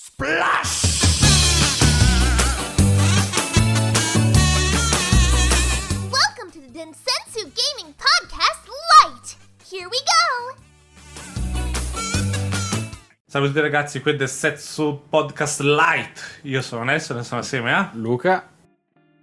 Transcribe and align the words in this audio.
Splash! 0.00 1.02
Welcome 6.08 6.52
to 6.52 6.60
the 6.60 6.70
Densensu 6.70 7.50
Gaming 7.52 7.92
Podcast 7.98 8.68
Lite! 9.02 9.34
Here 9.68 9.88
we 9.88 9.98
go! 10.06 10.54
Salve 13.26 13.46
a 13.46 13.50
tutti 13.50 13.60
ragazzi, 13.60 14.00
qui 14.00 14.12
è 14.12 14.16
The 14.16 14.28
Setsu 14.28 15.02
Podcast 15.08 15.58
Light. 15.62 16.38
Io 16.42 16.62
sono 16.62 16.84
Nelson 16.84 17.18
e 17.18 17.24
sono 17.24 17.40
assieme 17.40 17.74
a... 17.74 17.90
Luca, 17.94 18.48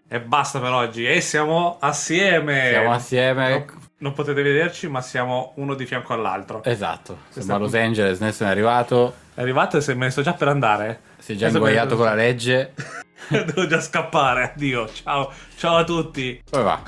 E 0.09 0.19
basta 0.19 0.59
per 0.59 0.73
oggi. 0.73 1.07
E 1.07 1.21
siamo 1.21 1.77
assieme. 1.79 2.67
siamo 2.71 2.91
assieme. 2.91 3.49
Non, 3.49 3.84
non 3.97 4.13
potete 4.13 4.41
vederci, 4.41 4.87
ma 4.87 5.01
siamo 5.01 5.53
uno 5.55 5.73
di 5.73 5.85
fianco 5.85 6.13
all'altro. 6.13 6.63
Esatto, 6.63 7.19
siamo 7.29 7.55
a 7.55 7.57
Los 7.57 7.73
Angeles, 7.73 8.19
Nelson 8.19 8.47
è 8.47 8.49
arrivato, 8.51 9.15
È 9.33 9.41
arrivato 9.41 9.77
e 9.77 9.81
se 9.81 9.93
me 9.95 10.05
ne 10.05 10.11
sto 10.11 10.21
già 10.21 10.33
per 10.33 10.47
andare. 10.49 11.01
si 11.17 11.33
è 11.33 11.35
già 11.35 11.49
me- 11.49 11.59
con 11.95 12.05
la 12.05 12.13
legge. 12.13 12.73
Devo 13.29 13.65
già 13.67 13.79
scappare. 13.81 14.51
Addio. 14.53 14.87
Ciao. 14.91 15.31
Ciao 15.57 15.77
a 15.77 15.83
tutti. 15.83 16.41
Come 16.49 16.63
va? 16.63 16.81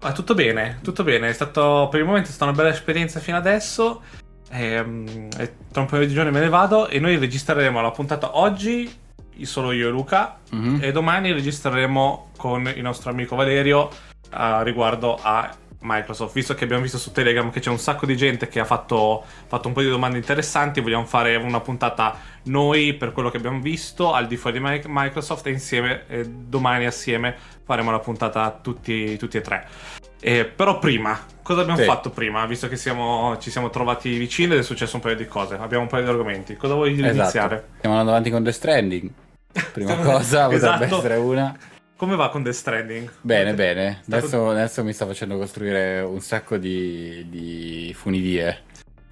Ma 0.00 0.12
tutto 0.12 0.34
bene, 0.34 0.78
tutto 0.82 1.04
bene. 1.04 1.28
È 1.28 1.32
stato 1.32 1.88
per 1.90 2.00
il 2.00 2.06
momento 2.06 2.28
è 2.28 2.32
stata 2.32 2.50
una 2.50 2.56
bella 2.60 2.74
esperienza 2.74 3.20
fino 3.20 3.36
adesso. 3.36 4.02
Ehm, 4.50 5.28
E, 5.38 5.54
tra 5.70 5.82
un 5.82 5.86
paio 5.86 6.06
di 6.06 6.12
giorni 6.12 6.30
me 6.32 6.40
ne 6.40 6.48
vado. 6.48 6.88
E 6.88 6.98
noi 6.98 7.16
registreremo 7.18 7.80
la 7.80 7.90
puntata 7.90 8.36
oggi. 8.38 9.04
Solo 9.42 9.70
io 9.72 9.88
e 9.88 9.90
Luca. 9.90 10.38
Mhm. 10.50 10.78
E 10.82 10.92
domani 10.92 11.32
registreremo 11.32 12.30
con 12.36 12.66
il 12.74 12.82
nostro 12.82 13.10
amico 13.10 13.36
Valerio 13.36 13.90
eh, 14.32 14.64
riguardo 14.64 15.18
a 15.20 15.54
Microsoft. 15.80 16.34
Visto 16.34 16.54
che 16.54 16.64
abbiamo 16.64 16.82
visto 16.82 16.98
su 16.98 17.12
Telegram 17.12 17.50
che 17.50 17.60
c'è 17.60 17.70
un 17.70 17.78
sacco 17.78 18.06
di 18.06 18.16
gente 18.16 18.48
che 18.48 18.60
ha 18.60 18.64
fatto, 18.64 19.24
fatto 19.46 19.68
un 19.68 19.74
po' 19.74 19.82
di 19.82 19.88
domande 19.88 20.16
interessanti, 20.18 20.80
vogliamo 20.80 21.04
fare 21.04 21.36
una 21.36 21.60
puntata 21.60 22.16
noi 22.44 22.94
per 22.94 23.12
quello 23.12 23.30
che 23.30 23.36
abbiamo 23.36 23.60
visto 23.60 24.12
al 24.12 24.26
di 24.26 24.36
fuori 24.36 24.58
di 24.58 24.64
Mi- 24.64 24.82
Microsoft 24.86 25.46
e 25.46 25.50
insieme, 25.50 26.04
e 26.08 26.24
domani 26.28 26.86
assieme 26.86 27.34
faremo 27.64 27.90
la 27.90 27.98
puntata 27.98 28.58
tutti, 28.62 29.16
tutti 29.16 29.36
e 29.36 29.40
tre. 29.40 29.66
Eh, 30.20 30.44
però 30.46 30.78
prima, 30.78 31.18
cosa 31.42 31.60
abbiamo 31.60 31.78
Sì. 31.78 31.84
fatto 31.84 32.10
prima? 32.10 32.44
Visto 32.46 32.68
che 32.68 32.76
siamo- 32.76 33.36
ci 33.38 33.50
siamo 33.50 33.70
trovati 33.70 34.16
vicini 34.16 34.54
ed 34.54 34.60
è 34.60 34.62
successo 34.62 34.96
un 34.96 35.02
paio 35.02 35.14
di 35.16 35.26
cose, 35.26 35.56
abbiamo 35.56 35.82
un 35.84 35.88
paio 35.88 36.04
di 36.04 36.08
argomenti. 36.10 36.56
Cosa 36.56 36.74
vuoi 36.74 36.92
iniziare? 36.92 37.18
Esatto. 37.56 37.62
Stiamo 37.76 37.94
andando 37.96 38.10
avanti 38.12 38.30
con 38.30 38.42
The 38.42 38.52
Stranding. 38.52 39.10
Prima 39.72 39.94
cosa 40.00 40.44
potrebbe 40.48 40.84
Esatto. 40.84 40.96
essere 40.98 41.16
una. 41.16 41.56
Come 41.96 42.14
va 42.14 42.28
con 42.28 42.42
The 42.42 42.52
Stranding? 42.52 43.10
Bene, 43.22 43.54
bene. 43.54 44.00
Stato- 44.02 44.16
Adesso, 44.18 44.48
adesso 44.50 44.84
mi 44.84 44.92
sta 44.92 45.06
facendo 45.06 45.38
costruire 45.38 46.00
un 46.00 46.20
sacco 46.20 46.58
di, 46.58 47.26
di 47.30 47.94
funivie. 47.96 48.64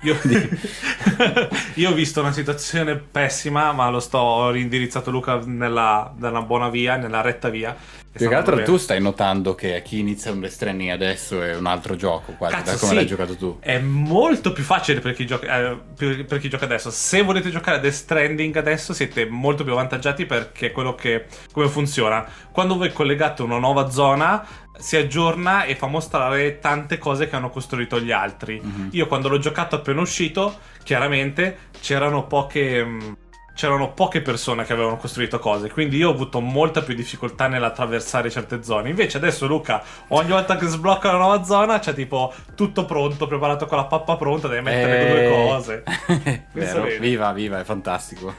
Io, 0.02 0.14
io 1.76 1.90
ho 1.90 1.94
visto 1.94 2.20
una 2.20 2.32
situazione 2.32 2.96
pessima, 2.96 3.72
ma 3.72 3.88
lo 3.88 4.00
sto 4.00 4.18
ho 4.18 4.50
rindirizzato 4.50 5.10
Luca 5.10 5.40
nella, 5.46 6.12
nella 6.18 6.42
buona 6.42 6.68
via, 6.68 6.96
nella 6.96 7.22
retta 7.22 7.48
via. 7.48 7.74
Più 8.16 8.28
che 8.28 8.34
altro 8.34 8.62
tu 8.62 8.76
stai 8.76 9.00
notando 9.00 9.56
che 9.56 9.82
chi 9.84 9.98
inizia 9.98 10.30
un 10.30 10.40
The 10.40 10.48
Stranding 10.48 10.90
adesso 10.90 11.42
è 11.42 11.56
un 11.56 11.66
altro 11.66 11.96
gioco, 11.96 12.32
quasi, 12.34 12.54
Cazzo, 12.54 12.70
da 12.70 12.76
come 12.76 12.90
sì. 12.90 12.94
l'hai 12.96 13.06
giocato 13.06 13.36
tu. 13.36 13.58
È 13.60 13.78
molto 13.78 14.52
più 14.52 14.62
facile 14.62 15.00
per 15.00 15.14
chi, 15.14 15.26
gioca, 15.26 15.70
eh, 15.72 15.78
per, 15.96 16.24
per 16.24 16.38
chi 16.38 16.48
gioca 16.48 16.64
adesso. 16.64 16.90
Se 16.90 17.22
volete 17.22 17.50
giocare 17.50 17.78
a 17.78 17.80
The 17.80 17.90
Stranding 17.90 18.56
adesso 18.56 18.92
siete 18.92 19.26
molto 19.26 19.64
più 19.64 19.72
avvantaggiati 19.72 20.26
perché 20.26 20.70
quello 20.70 20.94
che... 20.94 21.26
come 21.50 21.68
funziona. 21.68 22.24
Quando 22.52 22.76
voi 22.76 22.92
collegate 22.92 23.42
una 23.42 23.58
nuova 23.58 23.90
zona 23.90 24.46
si 24.78 24.96
aggiorna 24.96 25.64
e 25.64 25.74
fa 25.74 25.86
mostrare 25.86 26.60
tante 26.60 26.98
cose 26.98 27.28
che 27.28 27.34
hanno 27.34 27.50
costruito 27.50 28.00
gli 28.00 28.12
altri. 28.12 28.60
Mhm. 28.62 28.88
Io 28.92 29.06
quando 29.08 29.28
l'ho 29.28 29.38
giocato 29.38 29.74
appena 29.74 30.00
uscito, 30.00 30.56
chiaramente 30.84 31.56
c'erano 31.80 32.26
poche... 32.26 32.84
mh, 32.84 33.16
C'erano 33.54 33.92
poche 33.92 34.20
persone 34.20 34.64
che 34.64 34.72
avevano 34.72 34.96
costruito 34.96 35.38
cose, 35.38 35.70
quindi 35.70 35.96
io 35.96 36.08
ho 36.08 36.12
avuto 36.12 36.40
molta 36.40 36.82
più 36.82 36.92
difficoltà 36.92 37.46
nell'attraversare 37.46 38.28
certe 38.28 38.64
zone. 38.64 38.88
Invece 38.88 39.16
adesso 39.18 39.46
Luca, 39.46 39.80
ogni 40.08 40.30
volta 40.30 40.56
che 40.56 40.66
sblocca 40.66 41.10
una 41.10 41.18
nuova 41.18 41.44
zona, 41.44 41.78
c'è 41.78 41.94
tipo 41.94 42.34
tutto 42.56 42.84
pronto, 42.84 43.28
preparato 43.28 43.66
con 43.66 43.78
la 43.78 43.84
pappa 43.84 44.16
pronta, 44.16 44.48
devi 44.48 44.62
mettere 44.62 44.98
le 44.98 45.06
due 45.06 45.24
Eh, 45.24 45.28
cose. 45.28 45.84
Vero, 46.52 46.84
viva, 46.98 47.32
viva, 47.32 47.60
è 47.60 47.64
fantastico. 47.64 48.34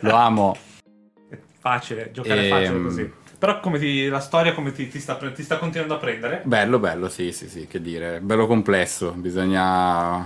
Lo 0.00 0.14
amo. 0.14 0.56
È 1.28 1.36
facile, 1.58 2.10
giocare 2.12 2.42
Ehm. 2.44 2.48
facile 2.48 2.82
così. 2.82 3.12
Però 3.38 3.58
come 3.60 3.78
ti, 3.80 4.06
la 4.08 4.20
storia 4.20 4.52
come 4.54 4.70
ti, 4.72 4.88
ti 4.88 5.00
sta, 5.00 5.16
ti 5.16 5.42
sta 5.42 5.58
continuando 5.58 5.94
a 5.94 5.98
prendere? 5.98 6.42
Bello, 6.44 6.78
bello, 6.78 7.08
sì, 7.08 7.32
sì, 7.32 7.48
sì, 7.48 7.66
che 7.66 7.80
dire. 7.80 8.20
Bello 8.20 8.46
complesso, 8.46 9.10
bisogna... 9.12 10.24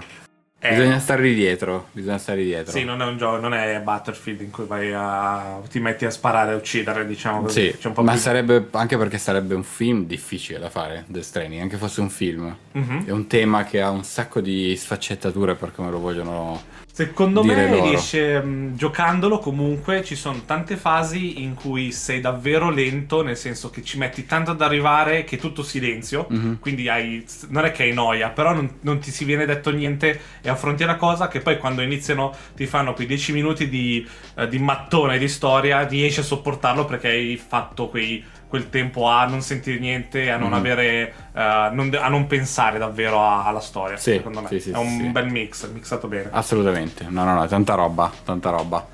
Eh, 0.64 0.76
Bisogna 0.76 1.00
stare 1.00 1.34
dietro, 1.34 1.88
bisogna 1.90 2.18
stare 2.18 2.44
dietro. 2.44 2.70
Sì, 2.70 2.84
non 2.84 3.02
è 3.02 3.04
un 3.04 3.16
gioco, 3.16 3.38
non 3.40 3.52
è 3.52 3.80
Battlefield 3.80 4.42
in 4.42 4.50
cui 4.52 4.64
vai 4.64 4.92
a. 4.94 5.60
ti 5.68 5.80
metti 5.80 6.04
a 6.04 6.10
sparare 6.10 6.52
e 6.52 6.54
uccidere, 6.54 7.04
diciamo 7.04 7.42
così. 7.42 7.74
Sì, 7.76 7.88
ma 7.96 8.12
più- 8.12 8.20
sarebbe 8.20 8.68
anche 8.70 8.96
perché 8.96 9.18
sarebbe 9.18 9.56
un 9.56 9.64
film 9.64 10.04
difficile 10.06 10.60
da 10.60 10.70
fare, 10.70 11.04
The 11.08 11.20
Stranding, 11.20 11.62
anche 11.62 11.76
fosse 11.76 12.00
un 12.00 12.10
film. 12.10 12.56
Mhm. 12.70 13.06
È 13.06 13.10
un 13.10 13.26
tema 13.26 13.64
che 13.64 13.80
ha 13.80 13.90
un 13.90 14.04
sacco 14.04 14.40
di 14.40 14.76
sfaccettature 14.76 15.56
per 15.56 15.72
come 15.72 15.90
lo 15.90 15.98
vogliono. 15.98 16.62
Secondo 16.94 17.42
me 17.42 17.68
loro. 17.70 17.84
riesce, 17.88 18.38
mh, 18.42 18.76
giocandolo 18.76 19.38
comunque 19.38 20.04
ci 20.04 20.14
sono 20.14 20.42
tante 20.44 20.76
fasi 20.76 21.42
in 21.42 21.54
cui 21.54 21.90
sei 21.90 22.20
davvero 22.20 22.68
lento, 22.68 23.22
nel 23.22 23.36
senso 23.38 23.70
che 23.70 23.82
ci 23.82 23.96
metti 23.96 24.26
tanto 24.26 24.50
ad 24.50 24.60
arrivare 24.60 25.24
che 25.24 25.36
è 25.36 25.38
tutto 25.38 25.62
silenzio, 25.62 26.26
Mhm. 26.28 26.58
quindi 26.60 26.90
hai, 26.90 27.24
non 27.48 27.64
è 27.64 27.72
che 27.72 27.84
hai 27.84 27.94
noia, 27.94 28.28
però 28.28 28.52
non, 28.52 28.76
non 28.82 28.98
ti 28.98 29.10
si 29.10 29.24
viene 29.24 29.46
detto 29.46 29.70
niente 29.70 30.20
e 30.42 30.50
affronti 30.50 30.82
una 30.82 30.96
cosa 30.96 31.28
che 31.28 31.40
poi 31.40 31.56
quando 31.56 31.80
iniziano 31.80 32.34
ti 32.54 32.66
fanno 32.66 32.92
quei 32.92 33.06
10 33.06 33.32
minuti 33.32 33.70
di, 33.70 34.06
eh, 34.36 34.46
di 34.48 34.58
mattone 34.58 35.16
di 35.16 35.28
storia, 35.28 35.86
riesci 35.86 36.20
a 36.20 36.22
sopportarlo 36.22 36.84
perché 36.84 37.08
hai 37.08 37.36
fatto 37.38 37.88
quei- 37.88 38.22
quel 38.52 38.68
tempo 38.68 39.08
a 39.08 39.24
non 39.24 39.40
sentire 39.40 39.78
niente, 39.78 40.30
a 40.30 40.36
non 40.36 40.48
Mhm. 40.50 40.54
avere, 40.54 41.14
eh, 41.34 41.70
non 41.72 41.90
a 41.98 42.08
non 42.08 42.26
pensare 42.26 42.76
davvero 42.76 43.24
a- 43.24 43.46
alla 43.46 43.60
storia, 43.60 43.96
Sì, 43.96 44.12
secondo 44.12 44.42
me. 44.42 44.48
sì, 44.48 44.60
sì, 44.60 44.70
è 44.72 44.76
un 44.76 45.10
bel 45.10 45.30
mix, 45.30 45.66
mixato 45.72 46.06
bene. 46.06 46.28
Assolutamente, 46.30 47.06
no, 47.08 47.24
no, 47.24 47.32
no, 47.32 47.46
tanta 47.46 47.72
roba, 47.72 48.12
tanta 48.22 48.50
roba. 48.50 48.86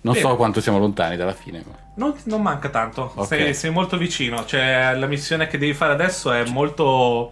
Non 0.00 0.14
Bene. 0.14 0.26
so 0.26 0.34
quanto 0.34 0.60
siamo 0.60 0.78
lontani 0.80 1.16
dalla 1.16 1.34
fine. 1.34 1.62
Non, 1.94 2.16
non 2.24 2.42
manca 2.42 2.68
tanto, 2.68 3.12
Ok. 3.14 3.26
sei, 3.28 3.54
sei 3.54 3.70
molto 3.70 3.96
vicino. 3.96 4.44
Cioè, 4.44 4.92
la 4.96 5.06
missione 5.06 5.46
che 5.46 5.56
devi 5.56 5.72
fare 5.72 5.92
adesso 5.92 6.32
è 6.32 6.44
molto. 6.46 7.30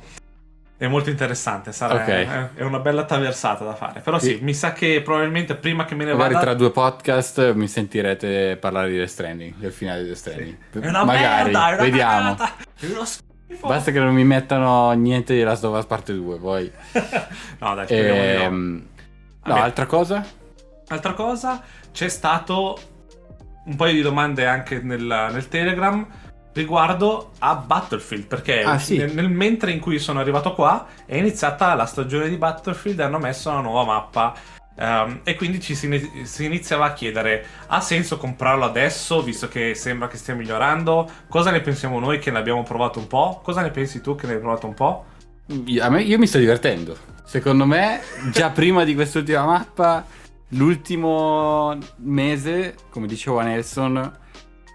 È 0.79 0.87
molto 0.87 1.11
interessante. 1.11 1.73
Sarà, 1.73 1.95
Ok. 1.95 2.55
è, 2.55 2.63
una 2.63 2.79
bella 2.79 3.05
traversata 3.05 3.65
da 3.65 3.75
fare. 3.75 3.99
Però 3.99 4.17
sì, 4.21 4.37
Sì. 4.37 4.39
mi 4.43 4.55
sa 4.55 4.73
che 4.73 5.03
probabilmente 5.03 5.57
prima 5.57 5.85
che 5.85 5.97
me 5.97 6.05
ne 6.05 6.13
Magari 6.13 6.35
vada. 6.35 6.45
tra 6.47 6.55
due 6.55 6.71
podcast 6.71 7.53
mi 7.55 7.67
sentirete 7.67 8.57
parlare 8.61 8.89
di 8.91 8.97
The 8.97 9.07
Stranding, 9.09 9.55
del 9.57 9.73
finale 9.73 10.05
di 10.05 10.09
The 10.11 10.15
Stranding. 10.15 10.57
È 10.81 10.87
una 10.87 11.03
Magari, 11.05 11.43
merda, 11.51 11.69
è 11.71 11.73
una 11.75 11.83
vediamo. 11.83 12.23
merda, 12.29 12.53
è 12.79 12.87
uno 12.87 13.05
schifo. 13.05 13.67
Basta 13.67 13.91
che 13.91 13.99
non 13.99 14.15
mi 14.15 14.23
mettano 14.25 14.93
niente 14.93 15.35
di 15.35 15.43
Last 15.43 15.65
of 15.65 15.77
Us 15.77 15.85
parte 15.87 16.15
2, 16.15 16.39
poi. 16.39 16.71
no, 17.59 17.75
dai, 17.75 17.85
speriamo 17.85 18.21
di 18.21 18.37
no. 18.37 18.43
Ehm, 18.43 18.87
no, 19.45 19.53
Vabbè. 19.53 19.61
altra 19.61 19.87
cosa? 19.87 20.25
Altra 20.87 21.13
cosa, 21.15 21.61
c'è 21.91 22.09
stato 22.09 22.79
un 23.65 23.75
paio 23.75 23.93
di 23.95 24.01
domande 24.01 24.47
anche 24.47 24.79
nel, 24.81 25.03
nel 25.33 25.49
Telegram 25.49 26.07
riguardo 26.59 27.31
a 27.39 27.55
Battlefield, 27.55 28.27
perché 28.27 28.63
Ah, 28.63 28.79
sì. 28.79 28.97
nel, 28.99 29.15
nel- 29.15 29.31
mentre 29.31 29.71
in 29.73 29.81
cui 29.81 29.99
sono 29.99 30.21
arrivato 30.21 30.53
qua 30.55 30.87
è 31.07 31.17
iniziata 31.17 31.75
la 31.75 31.87
stagione 31.87 32.29
di 32.29 32.37
Battlefield 32.37 33.01
e 33.01 33.03
hanno 33.05 33.19
messo 33.19 33.49
una 33.51 33.61
nuova 33.61 33.85
mappa. 33.85 34.35
ehm, 34.81 35.21
e 35.25 35.35
quindi 35.35 35.61
ci 35.61 35.75
si, 35.75 35.89
si 36.25 36.45
iniziava 36.45 36.85
a 36.87 36.93
chiedere: 36.93 37.45
ha 37.67 37.81
senso 37.81 38.17
comprarlo 38.17 38.65
adesso, 38.65 39.23
visto 39.23 39.49
che 39.49 39.75
sembra 39.75 40.07
che 40.09 40.17
stia 40.17 40.35
migliorando? 40.37 41.09
Cosa 41.29 41.51
ne 41.51 41.61
pensiamo 41.61 41.99
noi 41.99 42.19
che 42.21 42.31
ne 42.31 42.39
abbiamo 42.39 42.63
provato 42.63 42.99
un 43.01 43.07
po'? 43.09 43.41
Cosa 43.43 43.61
ne 43.63 43.71
pensi 43.71 44.01
tu 44.01 44.15
che 44.15 44.27
ne 44.27 44.35
hai 44.35 44.39
provato 44.39 44.67
un 44.67 44.75
po'? 44.75 45.05
Io, 45.65 45.91
me- 45.91 46.03
io 46.03 46.19
mi 46.19 46.27
sto 46.29 46.39
divertendo. 46.39 46.97
Secondo 47.25 47.65
me, 47.67 48.01
già 48.31 48.51
prima 48.55 48.85
di 48.85 48.95
quest'ultima 48.95 49.45
mappa, 49.45 50.05
l'ultimo 50.51 51.77
mese, 51.97 52.75
come 52.91 53.07
diceva 53.07 53.43
Nelson, 53.43 54.17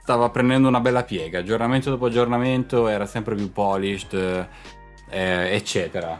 stava 0.04 0.30
prendendo 0.30 0.68
una 0.68 0.82
bella 0.82 1.04
piega. 1.04 1.40
Aggiornamento 1.40 1.90
dopo 1.90 2.08
aggiornamento 2.08 2.90
era 2.90 3.06
sempre 3.06 3.36
più 3.36 3.54
polished, 3.54 4.14
eh, 5.10 5.56
eccetera. 5.56 6.20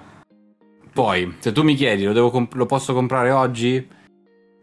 Poi, 0.94 1.36
se 1.40 1.52
tu 1.52 1.64
mi 1.64 1.76
chiedi, 1.76 2.06
lo, 2.06 2.14
devo 2.14 2.30
comp- 2.30 2.54
lo 2.54 2.66
posso 2.66 2.94
comprare 2.94 3.32
oggi? 3.32 3.86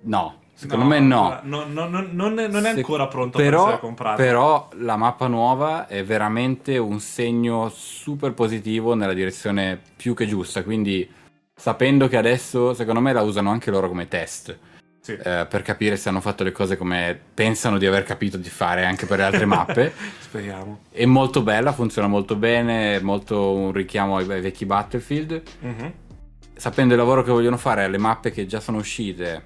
No. 0.05 0.39
Secondo 0.55 0.85
me 0.85 1.01
no. 1.01 1.39
no, 1.43 1.65
no, 1.65 1.89
no, 1.89 2.07
non, 2.11 2.39
è, 2.39 2.47
non 2.47 2.67
è 2.67 2.71
ancora 2.71 3.09
pronto 3.09 3.39
per 3.39 3.49
però, 3.49 3.63
essere 3.65 3.81
comprato. 3.81 4.17
però 4.17 4.69
la 4.75 4.97
mappa 4.97 5.27
nuova 5.27 5.87
è 5.87 6.05
veramente 6.05 6.77
un 6.77 7.01
segno 7.01 7.71
super 7.71 8.35
positivo 8.35 8.95
nella 8.95 9.15
direzione 9.15 9.81
più 9.97 10.15
che 10.15 10.27
giusta. 10.27 10.63
Quindi, 10.63 11.09
sapendo 11.55 12.09
che 12.09 12.17
adesso, 12.17 12.73
secondo 12.73 13.01
me, 13.01 13.13
la 13.13 13.23
usano 13.23 13.51
anche 13.51 13.71
loro 13.71 13.89
come 13.89 14.09
test. 14.09 14.59
Sì. 15.01 15.13
eh, 15.13 15.47
per 15.49 15.63
capire 15.63 15.97
se 15.97 16.11
hanno 16.11 16.21
fatto 16.21 16.45
le 16.45 16.53
cose 16.53 16.77
come 16.77 17.19
pensano 17.35 17.79
di 17.79 17.87
aver 17.87 18.03
capito 18.03 18.37
di 18.37 18.51
fare 18.51 18.85
anche 18.85 19.07
per 19.07 19.19
le 19.19 19.25
altre 19.25 19.45
mappe. 19.47 19.93
Speriamo. 20.21 20.81
È 20.91 21.05
molto 21.07 21.43
bella, 21.43 21.73
funziona 21.73 22.07
molto 22.07 22.37
bene, 22.37 23.01
molto 23.01 23.53
un 23.55 23.73
richiamo 23.73 24.17
ai, 24.17 24.31
ai 24.31 24.41
vecchi 24.41 24.67
Battlefield. 24.67 25.43
Mhm. 25.61 25.93
Sapendo 26.55 26.93
il 26.93 26.99
lavoro 27.01 27.23
che 27.23 27.31
vogliono 27.31 27.57
fare 27.57 27.85
alle 27.85 27.97
mappe 27.97 28.31
che 28.31 28.45
già 28.45 28.61
sono 28.61 28.77
uscite, 28.77 29.45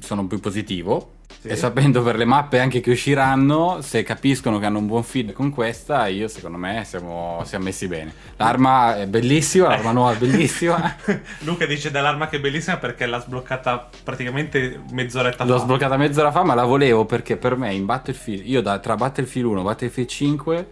sono 0.00 0.26
più 0.26 0.40
positivo. 0.40 1.14
Sì. 1.40 1.48
E 1.48 1.56
sapendo 1.56 2.02
per 2.02 2.16
le 2.16 2.24
mappe 2.24 2.60
anche 2.60 2.80
che 2.80 2.90
usciranno, 2.90 3.80
se 3.80 4.02
capiscono 4.02 4.58
che 4.58 4.66
hanno 4.66 4.78
un 4.78 4.86
buon 4.86 5.02
feed 5.02 5.32
con 5.32 5.50
questa, 5.50 6.06
io 6.06 6.28
secondo 6.28 6.56
me 6.58 6.84
siamo, 6.84 7.40
siamo 7.44 7.64
messi 7.64 7.88
bene. 7.88 8.12
L'arma 8.36 8.96
è 8.98 9.06
bellissima, 9.06 9.68
l'arma 9.68 9.92
nuova 9.92 10.12
è 10.12 10.16
bellissima. 10.18 10.94
Luca 11.40 11.66
dice 11.66 11.90
dell'arma 11.90 12.28
che 12.28 12.36
è 12.36 12.40
bellissima 12.40 12.76
perché 12.76 13.06
l'ha 13.06 13.18
sbloccata 13.20 13.88
praticamente 14.04 14.82
mezz'oretta 14.92 15.44
L'ho 15.44 15.56
fa. 15.58 15.64
sbloccata 15.64 15.96
mezz'ora 15.96 16.30
fa, 16.30 16.44
ma 16.44 16.54
la 16.54 16.64
volevo 16.64 17.06
perché 17.06 17.36
per 17.36 17.56
me 17.56 17.72
in 17.74 17.86
Battlefield, 17.86 18.46
io 18.46 18.60
da, 18.62 18.78
tra 18.78 18.94
Battlefield 18.94 19.48
1 19.48 19.60
e 19.60 19.64
Battlefield 19.64 20.08
5 20.08 20.66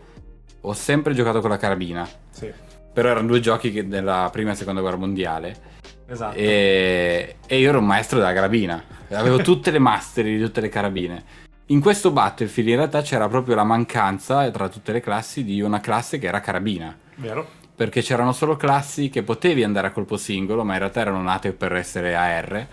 ho 0.60 0.72
sempre 0.74 1.14
giocato 1.14 1.40
con 1.40 1.50
la 1.50 1.56
carabina. 1.56 2.06
Sì, 2.30 2.52
Però 2.92 3.08
erano 3.08 3.26
due 3.28 3.40
giochi 3.40 3.72
che- 3.72 3.88
della 3.88 4.28
prima 4.30 4.52
e 4.52 4.54
seconda 4.54 4.80
guerra 4.82 4.96
mondiale. 4.98 5.68
Esatto. 6.10 6.36
E, 6.36 7.36
e 7.46 7.58
io 7.58 7.68
ero 7.68 7.78
un 7.78 7.86
maestro 7.86 8.18
della 8.18 8.32
carabina. 8.32 8.82
Avevo 9.10 9.38
tutte 9.42 9.70
le 9.70 9.78
mastery 9.78 10.36
di 10.36 10.42
tutte 10.42 10.60
le 10.60 10.68
carabine. 10.68 11.24
In 11.66 11.80
questo 11.80 12.10
Battlefield 12.10 12.68
in 12.68 12.76
realtà 12.76 13.00
c'era 13.00 13.28
proprio 13.28 13.54
la 13.54 13.62
mancanza 13.62 14.50
tra 14.50 14.68
tutte 14.68 14.90
le 14.92 15.00
classi 15.00 15.44
di 15.44 15.60
una 15.60 15.80
classe 15.80 16.18
che 16.18 16.26
era 16.26 16.40
carabina. 16.40 16.96
Vero? 17.16 17.46
Perché 17.76 18.02
c'erano 18.02 18.32
solo 18.32 18.56
classi 18.56 19.08
che 19.08 19.22
potevi 19.22 19.62
andare 19.62 19.86
a 19.86 19.90
colpo 19.92 20.16
singolo, 20.16 20.64
ma 20.64 20.72
in 20.72 20.80
realtà 20.80 21.00
erano 21.00 21.22
nate 21.22 21.52
per 21.52 21.74
essere 21.74 22.16
AR. 22.16 22.66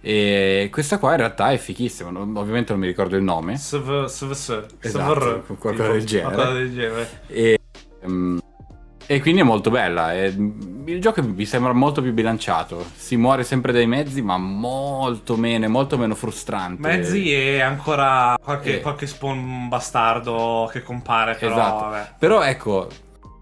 E 0.00 0.68
questa 0.70 0.98
qua 0.98 1.12
in 1.12 1.18
realtà 1.18 1.52
è 1.52 1.56
fichissima. 1.56 2.10
Ovviamente 2.10 2.72
non 2.72 2.80
mi 2.80 2.88
ricordo 2.88 3.16
il 3.16 3.22
nome. 3.22 3.56
SV, 3.56 4.04
SVS. 4.04 4.66
Esatto, 4.80 5.44
qualcosa 5.58 5.92
del 5.92 6.04
genere. 6.04 6.34
qualcosa 6.34 6.58
del 6.58 6.74
genere. 6.74 7.08
E, 7.28 7.58
ehm, 8.02 8.40
e 9.06 9.20
quindi 9.20 9.40
è 9.40 9.44
molto 9.44 9.70
bella. 9.70 10.12
e, 10.14 10.34
il 10.86 11.00
gioco 11.00 11.22
mi 11.22 11.46
sembra 11.46 11.72
molto 11.72 12.02
più 12.02 12.12
bilanciato. 12.12 12.84
Si 12.94 13.16
muore 13.16 13.42
sempre 13.42 13.72
dai 13.72 13.86
mezzi, 13.86 14.20
ma 14.20 14.36
molto 14.36 15.36
meno, 15.36 15.64
è 15.64 15.68
molto 15.68 15.96
meno 15.96 16.14
frustrante. 16.14 16.80
Mezzi 16.86 17.32
e 17.32 17.60
ancora 17.60 18.36
qualche, 18.42 18.76
Eh. 18.78 18.80
qualche 18.80 19.06
spawn 19.06 19.68
bastardo 19.68 20.68
che 20.70 20.82
compare, 20.82 21.34
però 21.36 21.52
Esatto. 21.52 21.84
vabbè. 21.86 22.14
Però 22.18 22.42
ecco, 22.42 22.88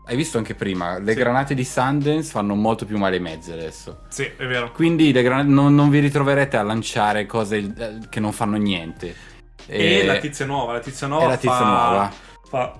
hai 0.06 0.16
visto 0.16 0.38
anche 0.38 0.54
prima, 0.54 0.98
le 0.98 1.12
Sì. 1.14 1.18
granate 1.18 1.54
di 1.54 1.64
Sundance 1.64 2.30
fanno 2.30 2.54
molto 2.54 2.84
più 2.84 2.96
male 2.96 3.16
ai 3.16 3.22
mezzi 3.22 3.50
adesso. 3.50 4.02
Sì, 4.08 4.22
è 4.36 4.46
vero. 4.46 4.70
Quindi 4.70 5.10
le 5.12 5.22
granate- 5.22 5.48
non, 5.48 5.74
non 5.74 5.90
vi 5.90 5.98
ritroverete 5.98 6.56
a 6.56 6.62
lanciare 6.62 7.26
cose 7.26 7.56
eh, 7.58 7.98
che 8.08 8.20
non 8.20 8.30
fanno 8.32 8.56
niente. 8.56 9.14
E, 9.66 10.04
la 10.04 10.18
tizia 10.18 10.44
nuova, 10.46 10.72
la 10.74 10.80
tizia 10.80 11.06
nuova 11.08 11.24
e 11.24 11.28
la 11.28 11.36
tizia 11.36 11.56
fa, 11.56 11.64
nuova. 11.64 12.12
fa 12.48 12.72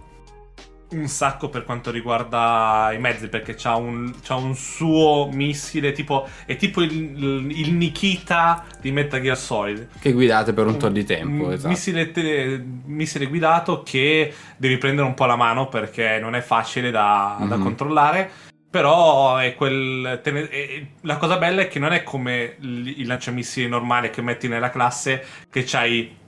un 0.92 1.06
sacco 1.08 1.48
per 1.48 1.64
quanto 1.64 1.90
riguarda 1.90 2.90
i 2.92 2.98
mezzi 2.98 3.28
perché 3.28 3.54
c'ha 3.54 3.76
un, 3.76 4.12
c'ha 4.22 4.34
un 4.34 4.54
suo 4.54 5.28
missile 5.32 5.92
tipo 5.92 6.28
è 6.46 6.56
tipo 6.56 6.80
il, 6.82 7.50
il 7.50 7.72
Nikita 7.74 8.64
di 8.80 8.92
Metal 8.92 9.20
Gear 9.20 9.36
Solid 9.36 9.88
Che 10.00 10.12
guidate 10.12 10.52
per 10.52 10.66
un 10.66 10.78
tot 10.78 10.92
di 10.92 11.04
tempo. 11.04 11.46
un 11.46 11.52
esatto. 11.52 11.68
missile, 11.68 12.10
te- 12.12 12.62
missile 12.84 13.26
guidato 13.26 13.82
che 13.82 14.32
devi 14.56 14.76
prendere 14.78 15.06
un 15.06 15.14
po' 15.14 15.24
la 15.26 15.36
mano 15.36 15.68
perché 15.68 16.18
non 16.20 16.34
è 16.34 16.40
facile 16.40 16.90
da, 16.90 17.36
da 17.48 17.56
Mhm. 17.56 17.62
controllare 17.62 18.30
però 18.70 19.36
è 19.36 19.54
quel 19.54 20.20
te 20.22 20.48
è- 20.48 20.86
la 21.02 21.16
cosa 21.18 21.36
bella 21.36 21.62
è 21.62 21.68
che 21.68 21.78
non 21.78 21.92
è 21.92 22.02
come 22.02 22.56
il 22.60 23.00
il 23.00 23.06
lanciamissili 23.06 23.68
normale 23.68 24.10
che 24.10 24.22
metti 24.22 24.48
nella 24.48 24.70
classe 24.70 25.24
che 25.50 25.64
c'hai 25.64 26.20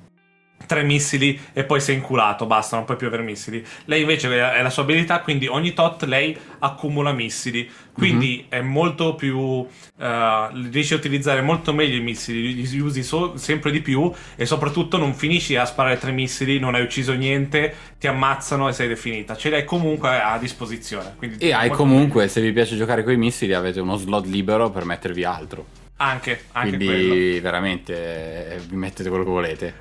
tre 0.67 0.83
missili 0.83 1.39
e 1.53 1.65
poi 1.65 1.81
sei 1.81 1.97
inculato, 1.97 2.47
basta, 2.47 2.77
non 2.77 2.85
puoi 2.85 2.97
più 2.97 3.07
avere 3.07 3.23
missili. 3.23 3.65
Lei 3.87 4.03
invece 4.03 4.29
è 4.53 4.63
la 4.63 4.71
sua 4.71 4.83
abilità, 4.83 5.21
quindi 5.21 5.47
ogni 5.47 5.73
tot 5.73 6.05
lei 6.05 6.37
accumula 6.61 7.13
missili, 7.13 7.71
quindi 7.93 8.47
è 8.49 8.61
molto 8.61 9.15
più... 9.15 9.67
eh, 9.99 10.49
riesci 10.71 10.95
a 10.95 10.97
utilizzare 10.97 11.41
molto 11.43 11.73
meglio 11.73 11.97
i 11.97 12.01
missili, 12.01 12.55
li 12.55 12.79
usi 12.81 13.03
so- 13.03 13.37
sempre 13.37 13.71
di 13.71 13.81
più 13.81 14.11
e 14.37 14.47
soprattutto 14.47 14.97
non 14.97 15.15
finisci 15.15 15.57
a 15.57 15.65
sparare 15.65 15.99
tre 15.99 16.13
missili, 16.13 16.59
non 16.59 16.75
hai 16.75 16.83
ucciso 16.83 17.13
niente, 17.13 17.75
ti 17.99 18.07
ammazzano 18.07 18.69
e 18.69 18.73
sei 18.73 18.89
definita. 18.89 19.37
Ce 19.37 19.51
l'hai 19.51 19.65
comunque 19.65 20.21
a 20.21 20.39
disposizione. 20.39 21.15
quindi 21.17 21.39
E 21.39 21.53
hai 21.53 21.71
comunque, 21.71 22.29
se 22.29 22.41
vi 22.41 22.53
piace 22.53 22.77
giocare 22.77 23.03
con 23.05 23.13
i 23.13 23.17
missili, 23.17 23.53
avete 23.55 23.81
uno 23.81 23.97
slot 23.97 24.27
libero 24.27 24.71
per 24.71 24.85
mettervi 24.85 25.25
altro. 25.25 25.65
meglio. 25.65 25.83
Anche, 25.97 26.45
anche 26.53 26.77
quindi 26.77 26.87
quello. 26.87 27.15
veramente 27.41 28.55
eh, 28.55 28.59
vi 28.59 28.77
mettete 28.77 29.09
quello 29.09 29.25
che 29.25 29.31
volete. 29.31 29.75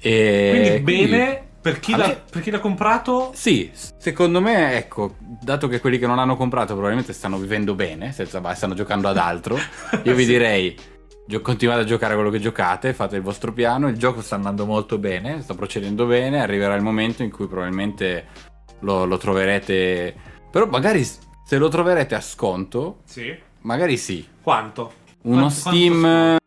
E 0.00 0.80
Quindi 0.82 1.06
bene, 1.06 1.42
per 1.60 1.78
chi, 1.80 1.94
me- 1.94 2.22
per 2.30 2.40
chi 2.42 2.50
l'ha 2.50 2.58
comprato... 2.60 3.32
Sì, 3.34 3.70
secondo 3.98 4.40
me, 4.40 4.76
ecco, 4.76 5.16
dato 5.18 5.68
che 5.68 5.78
quelli 5.80 5.98
che 5.98 6.06
non 6.06 6.18
hanno 6.18 6.36
comprato 6.36 6.72
probabilmente 6.72 7.12
stanno 7.12 7.36
vivendo 7.38 7.74
bene, 7.74 8.12
senza, 8.12 8.40
stanno 8.54 8.74
giocando 8.74 9.08
ad 9.08 9.18
altro, 9.18 9.56
io 10.04 10.14
vi 10.14 10.24
Sì. 10.24 10.30
direi 10.30 10.76
continuate 11.42 11.82
a 11.82 11.84
giocare 11.84 12.14
quello 12.14 12.30
che 12.30 12.40
giocate, 12.40 12.92
fate 12.92 13.14
il 13.16 13.22
vostro 13.22 13.52
piano, 13.52 13.88
il 13.88 13.96
gioco 13.96 14.20
sta 14.20 14.34
andando 14.34 14.66
molto 14.66 14.98
bene, 14.98 15.42
sta 15.42 15.54
procedendo 15.54 16.06
bene, 16.06 16.40
arriverà 16.40 16.74
il 16.74 16.82
momento 16.82 17.22
in 17.22 17.30
cui 17.30 17.46
probabilmente 17.46 18.26
lo, 18.80 19.04
lo 19.04 19.16
troverete, 19.18 20.12
però 20.50 20.66
magari 20.66 21.04
se 21.04 21.56
lo 21.58 21.68
troverete 21.68 22.14
a 22.16 22.20
sconto, 22.20 23.00
Sì. 23.04 23.32
magari 23.60 23.96
sì, 23.96 24.26
Quanto? 24.42 24.92
uno 25.22 25.40
Quanto- 25.42 25.54
Steam... 25.54 26.00
quanto 26.00 26.38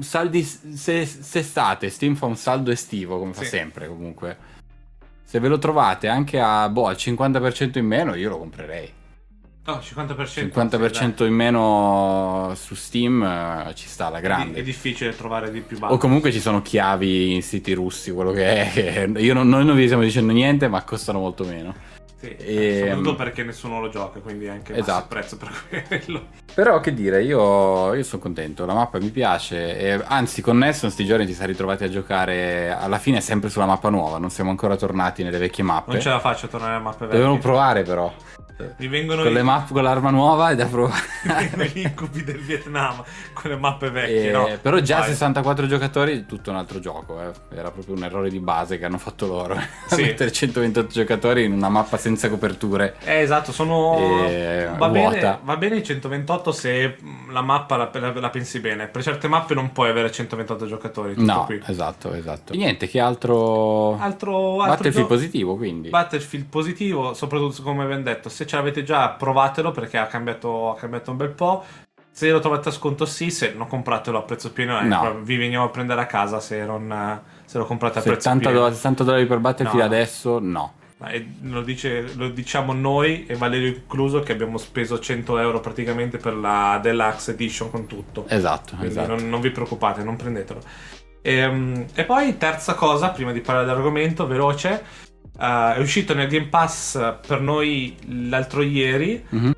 saldi 0.00 0.42
se, 0.42 1.04
se 1.06 1.42
state, 1.42 1.90
Steam 1.90 2.14
fa 2.14 2.26
un 2.26 2.36
saldo 2.36 2.70
estivo 2.70 3.18
come 3.18 3.32
fa 3.32 3.42
Sì. 3.42 3.48
sempre 3.48 3.88
comunque. 3.88 4.54
Se 5.24 5.38
ve 5.40 5.48
lo 5.48 5.58
trovate 5.58 6.08
anche 6.08 6.40
a 6.40 6.68
boh, 6.68 6.86
al 6.86 6.94
50% 6.96 7.78
in 7.78 7.86
meno, 7.86 8.14
io 8.14 8.28
lo 8.28 8.38
comprerei. 8.38 8.92
No, 9.66 9.80
50%. 9.82 10.52
50% 10.52 11.24
in 11.26 11.34
meno 11.34 12.52
su 12.54 12.76
Steam 12.76 13.20
eh, 13.20 13.72
ci 13.74 13.88
sta. 13.88 14.12
È, 14.12 14.20
grande. 14.20 14.60
è 14.60 14.62
difficile 14.62 15.14
trovare 15.16 15.50
di 15.50 15.60
più 15.60 15.76
basso. 15.78 15.94
O 15.94 15.98
comunque 15.98 16.30
ci 16.30 16.38
sono 16.38 16.62
chiavi 16.62 17.34
in 17.34 17.42
siti 17.42 17.72
russi, 17.72 18.12
quello 18.12 18.30
che 18.30 18.70
è. 18.70 18.70
che 18.72 19.10
io 19.20 19.34
non, 19.34 19.48
noi 19.48 19.64
non 19.64 19.74
vi 19.74 19.84
stiamo 19.86 20.04
dicendo 20.04 20.32
niente, 20.32 20.68
ma 20.68 20.84
costano 20.84 21.18
molto 21.18 21.42
meno. 21.44 21.74
Sì, 22.38 22.44
E- 22.44 22.78
soprattutto 22.80 23.14
perché 23.14 23.42
nessuno 23.44 23.80
lo 23.80 23.88
gioca, 23.88 24.20
quindi 24.20 24.48
anche 24.48 24.74
Esatto. 24.76 25.06
prezzo 25.08 25.36
per 25.36 25.50
quello. 25.88 26.26
Però 26.54 26.80
che 26.80 26.94
dire, 26.94 27.22
io, 27.22 27.94
io 27.94 28.02
sono 28.02 28.22
contento, 28.22 28.64
la 28.66 28.74
mappa 28.74 28.98
mi 28.98 29.10
piace, 29.10 29.78
e, 29.78 30.00
anzi 30.06 30.40
con 30.42 30.58
Nesson 30.58 30.90
sti 30.90 31.04
giorni 31.04 31.26
ti 31.26 31.34
sei 31.34 31.48
ritrovati 31.48 31.84
a 31.84 31.88
giocare 31.88 32.70
alla 32.70 32.98
fine 32.98 33.20
sempre 33.20 33.50
sulla 33.50 33.66
mappa 33.66 33.90
nuova, 33.90 34.18
non 34.18 34.30
siamo 34.30 34.50
ancora 34.50 34.76
tornati 34.76 35.22
nelle 35.22 35.38
vecchie 35.38 35.64
mappe. 35.64 35.92
Non 35.92 36.00
ce 36.00 36.08
la 36.08 36.20
faccio 36.20 36.46
a 36.46 36.48
tornare 36.48 36.74
alle 36.74 36.82
mappe 36.82 37.04
vecchie. 37.04 37.16
Dovevamo 37.18 37.38
provare 37.38 37.82
però, 37.82 38.12
Mi 38.78 38.88
vengono 38.88 39.20
con 39.22 39.32
i- 39.32 39.34
le 39.34 39.42
mappe, 39.42 39.72
con 39.74 39.82
l'arma 39.82 40.08
nuova 40.08 40.48
è 40.48 40.54
da 40.54 40.64
provare. 40.66 41.02
mi 41.24 41.34
vengono 41.34 41.64
gli 41.64 41.80
incubi 41.80 42.24
del 42.24 42.38
Vietnam 42.40 43.04
con 43.34 43.50
le 43.50 43.56
mappe 43.58 43.90
vecchie, 43.90 44.28
Eh, 44.28 44.32
no? 44.32 44.48
Però 44.62 44.78
già 44.78 45.00
Vai. 45.00 45.08
64 45.08 45.66
giocatori, 45.66 46.24
tutto 46.24 46.48
un 46.48 46.56
altro 46.56 46.80
gioco, 46.80 47.20
eh. 47.20 47.32
era 47.54 47.70
proprio 47.70 47.94
un 47.96 48.04
errore 48.04 48.30
di 48.30 48.38
base 48.40 48.78
che 48.78 48.86
hanno 48.86 48.96
fatto 48.96 49.26
loro. 49.26 49.58
Sì. 49.88 50.00
Mettere 50.08 50.32
128 50.32 50.88
giocatori 50.90 51.44
in 51.44 51.52
una 51.52 51.68
mappa 51.68 51.98
senza 51.98 52.15
coperture. 52.28 52.96
Eh, 53.04 53.20
esatto, 53.20 53.52
sono. 53.52 53.96
E 54.26 54.68
Va 54.76 54.88
bene, 54.88 55.08
vuota. 55.10 55.40
va 55.42 55.56
bene 55.56 55.76
i 55.76 55.82
128 55.84 56.52
se 56.52 56.96
la 57.30 57.40
mappa 57.42 57.76
la, 57.76 57.90
la- 57.92 58.12
la 58.14 58.30
pensi 58.30 58.60
bene. 58.60 58.86
Per 58.88 59.02
certe 59.02 59.28
mappe 59.28 59.54
non 59.54 59.72
puoi 59.72 59.88
avere 59.90 60.10
128 60.10 60.66
giocatori. 60.66 61.14
Tutto 61.14 61.32
No, 61.32 61.44
qui. 61.44 61.60
esatto, 61.66 62.12
esatto. 62.12 62.52
E 62.52 62.56
niente, 62.56 62.88
che 62.88 62.98
altro... 63.00 63.96
Altro, 63.98 64.60
altro 64.60 64.66
Battlefield 64.66 65.06
gio- 65.08 65.14
positivo 65.14 65.56
quindi. 65.56 65.88
Battlefield 65.90 66.46
positivo, 66.48 67.14
soprattutto 67.14 67.62
come 67.62 67.84
abbiamo 67.84 68.02
detto, 68.02 68.28
se 68.28 68.46
ce 68.46 68.56
l'avete 68.56 68.82
già 68.82 69.10
provatelo 69.10 69.70
perché 69.70 69.98
ha 69.98 70.06
cambiato, 70.06 70.70
ha 70.70 70.76
cambiato 70.76 71.10
un 71.10 71.16
bel 71.16 71.30
po'. 71.30 71.64
Se 72.10 72.30
lo 72.30 72.38
trovate 72.40 72.70
a 72.70 72.72
sconto 72.72 73.04
sì, 73.04 73.30
se 73.30 73.52
non 73.54 73.66
compratelo 73.66 74.16
a 74.16 74.22
prezzo 74.22 74.50
pieno, 74.50 74.80
eh, 74.80 74.84
No. 74.84 75.18
vi 75.22 75.36
veniamo 75.36 75.66
a 75.66 75.68
prendere 75.68 76.00
a 76.00 76.06
casa 76.06 76.40
se, 76.40 76.64
non, 76.64 77.20
se 77.44 77.58
lo 77.58 77.66
comprate 77.66 77.98
a 77.98 78.02
prezzo 78.02 78.20
70 78.20 78.38
pieno. 78.44 78.56
dollari, 78.56 78.74
60 78.74 79.04
dollari 79.04 79.26
per 79.26 79.38
Battlefield 79.38 79.80
No. 79.80 79.94
adesso? 79.94 80.38
No. 80.40 80.72
Ma 80.98 81.08
è- 81.08 81.22
lo, 81.42 81.60
dice- 81.62 82.14
lo 82.14 82.30
diciamo 82.30 82.72
noi 82.72 83.26
e 83.26 83.34
Valerio 83.34 83.68
incluso 83.68 84.20
che 84.20 84.32
abbiamo 84.32 84.56
speso 84.56 84.98
100 84.98 85.38
euro 85.38 85.60
praticamente 85.60 86.16
per 86.16 86.34
la 86.34 86.78
Deluxe 86.82 87.32
Edition 87.32 87.70
con 87.70 87.86
tutto. 87.86 88.24
Esatto, 88.28 88.76
Quindi 88.76 88.86
esatto. 88.98 89.14
non, 89.14 89.28
non 89.28 89.40
vi 89.42 89.50
preoccupate, 89.50 90.02
non 90.02 90.16
prendetelo. 90.16 90.60
Ehm, 91.20 91.84
E, 91.94 92.04
poi, 92.04 92.38
terza 92.38 92.74
cosa, 92.74 93.10
prima 93.10 93.32
di 93.32 93.40
parlare 93.40 93.66
dell'argomento, 93.66 94.26
veloce, 94.26 94.82
eh, 95.38 95.74
è 95.74 95.78
uscito 95.80 96.14
nel 96.14 96.28
Game 96.28 96.46
Pass 96.46 97.16
per 97.26 97.40
noi 97.42 97.94
l'altro 98.28 98.62
ieri 98.62 99.22
Mhm. 99.28 99.54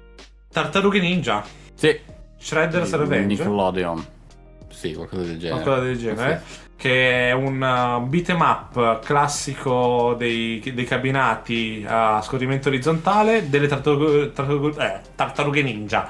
Tartarughe 0.51 0.99
Ninja, 0.99 1.45
Sì. 1.75 1.97
Shredder's 2.37 2.91
Revenge, 2.97 3.27
Nickelodeon. 3.37 4.07
Sì, 4.71 4.93
qualcosa 4.95 5.23
del 5.23 5.39
genere. 5.39 5.63
qualcosa 5.63 5.87
del 5.87 5.99
genere, 5.99 6.43
che 6.79 7.31
è 7.31 7.33
un 7.33 7.55
uh, 7.61 8.07
beat'em 8.07 8.41
up 8.41 9.01
classico 9.05 10.15
dei, 10.17 10.63
dei 10.73 10.85
cabinati 10.85 11.85
a 11.87 12.23
scorrimento 12.23 12.69
orizzontale 12.69 13.49
delle 13.51 13.67
tartarughe, 13.67 14.33
tartarughe- 14.33 14.81
eh, 14.85 15.01
tartarughe 15.17 15.63
ninja. 15.63 16.09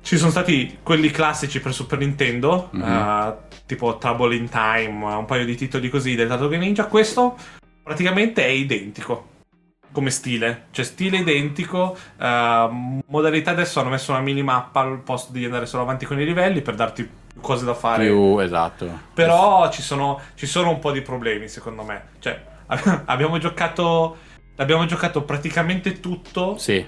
Ci 0.00 0.16
sono 0.16 0.30
stati 0.30 0.78
quelli 0.84 1.10
classici 1.10 1.60
per 1.60 1.74
Super 1.74 1.98
Nintendo, 1.98 2.68
Mhm. 2.72 2.82
eh, 2.82 3.34
tipo 3.66 3.98
Trouble 3.98 4.36
in 4.36 4.48
Time, 4.48 5.04
un 5.04 5.24
paio 5.24 5.44
di 5.44 5.56
titoli 5.56 5.88
così 5.88 6.14
del 6.14 6.28
Tartarughe 6.28 6.56
Ninja. 6.56 6.86
Questo 6.86 7.36
praticamente 7.82 8.44
è 8.44 8.48
identico 8.48 9.26
come 9.92 10.10
stile, 10.10 10.66
cioè 10.70 10.84
stile 10.84 11.18
identico. 11.18 11.96
eh, 12.16 12.68
modalità 13.08 13.50
adesso 13.50 13.80
hanno 13.80 13.90
messo 13.90 14.12
una 14.12 14.20
minimappa 14.20 14.80
al 14.80 15.00
posto 15.00 15.32
di 15.32 15.44
andare 15.44 15.66
solo 15.66 15.82
avanti 15.82 16.06
con 16.06 16.20
i 16.20 16.24
livelli 16.24 16.62
per 16.62 16.76
darti 16.76 17.08
cose 17.40 17.64
da 17.64 17.74
fare. 17.74 18.06
Più, 18.06 18.38
esatto. 18.38 18.88
Però 19.14 19.70
ci 19.70 19.82
sono, 19.82 20.20
ci 20.34 20.46
sono 20.46 20.70
un 20.70 20.78
po' 20.78 20.92
di 20.92 21.02
problemi, 21.02 21.48
secondo 21.48 21.82
me. 21.82 22.02
Cioè, 22.18 22.40
abbiamo 23.06 23.38
giocato. 23.38 24.16
Abbiamo 24.56 24.84
giocato 24.84 25.22
praticamente 25.22 26.00
tutto. 26.00 26.56
Sì. 26.58 26.84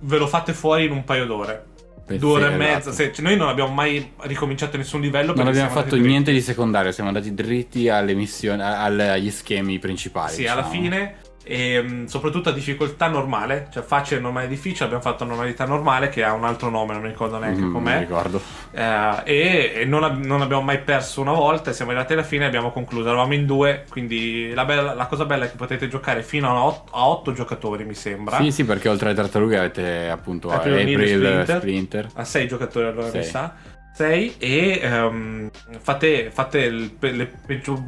Ve 0.00 0.18
lo 0.18 0.26
fate 0.28 0.52
fuori 0.52 0.84
in 0.84 0.92
un 0.92 1.04
paio 1.04 1.26
d'ore. 1.26 1.64
Sì, 2.06 2.18
Due 2.18 2.30
ore 2.30 2.44
e 2.44 2.46
esatto. 2.46 2.62
mezza. 2.62 2.92
se- 2.92 3.12
cioè, 3.12 3.24
noi 3.24 3.36
non 3.36 3.48
abbiamo 3.48 3.72
mai 3.72 4.12
ricominciato 4.18 4.76
nessun 4.76 5.00
livello. 5.00 5.34
Non 5.34 5.48
abbiamo 5.48 5.70
fatto 5.70 5.96
niente 5.96 6.30
di 6.30 6.40
secondario, 6.40 6.92
siamo 6.92 7.08
andati 7.08 7.34
dritti 7.34 7.88
alle 7.88 8.14
missioni, 8.14 8.62
agli 8.62 9.30
schemi 9.30 9.80
principali. 9.80 10.32
Sì, 10.34 10.46
alla 10.46 10.62
diciamo. 10.62 10.82
fine, 10.82 11.16
e 11.48 11.80
mh, 11.80 12.04
soprattutto 12.06 12.48
a 12.48 12.52
difficoltà 12.52 13.06
normale, 13.06 13.68
cioè 13.72 13.84
facile, 13.84 14.18
normale, 14.20 14.48
difficile, 14.48 14.86
abbiamo 14.86 15.02
fatto 15.02 15.24
normalità 15.24 15.64
normale 15.64 16.08
che 16.08 16.24
ha 16.24 16.32
un 16.32 16.42
altro 16.44 16.70
nome, 16.70 16.92
non 16.94 17.02
mi 17.02 17.08
ricordo 17.08 17.38
neanche 17.38 17.60
Mm, 17.60 17.66
mi 17.66 17.72
com'è. 17.72 17.98
ricordo. 18.00 18.40
Eh, 18.72 19.20
e 19.24 19.72
e 19.76 19.84
non, 19.84 20.20
non 20.24 20.40
abbiamo 20.42 20.62
mai 20.62 20.80
perso 20.80 21.20
una 21.20 21.32
volta, 21.32 21.72
siamo 21.72 21.92
arrivati 21.92 22.14
alla 22.14 22.24
fine 22.24 22.44
e 22.44 22.48
abbiamo 22.48 22.72
concluso. 22.72 23.06
Eravamo 23.08 23.34
in 23.34 23.46
due, 23.46 23.84
quindi 23.88 24.52
la, 24.54 24.64
bella- 24.64 24.92
la 24.94 25.06
cosa 25.06 25.24
bella 25.24 25.44
è 25.44 25.50
che 25.50 25.56
potete 25.56 25.86
giocare 25.88 26.22
fino 26.24 26.48
a 26.48 27.06
8, 27.08 27.32
giocatori, 27.32 27.84
mi 27.84 27.94
sembra. 27.94 28.38
Sì, 28.42 28.50
sì, 28.50 28.64
perché 28.64 28.88
oltre 28.88 29.06
alle 29.10 29.16
tartarughe 29.16 29.58
avete 29.58 30.08
appunto 30.10 30.50
April 30.50 30.74
April, 30.80 31.08
Splinter. 31.08 31.58
Splinter. 31.58 32.08
A 32.14 32.24
6 32.24 32.48
giocatori 32.48 32.86
allora 32.86 33.06
mi 33.06 33.12
Sei. 33.12 33.22
sa. 33.24 33.54
6 33.96 34.34
e 34.36 34.78
ehm, 34.82 35.50
fate, 35.80 36.30
fate 36.30 36.90
pe- 36.98 37.12
le 37.12 37.26
peggio 37.26 37.82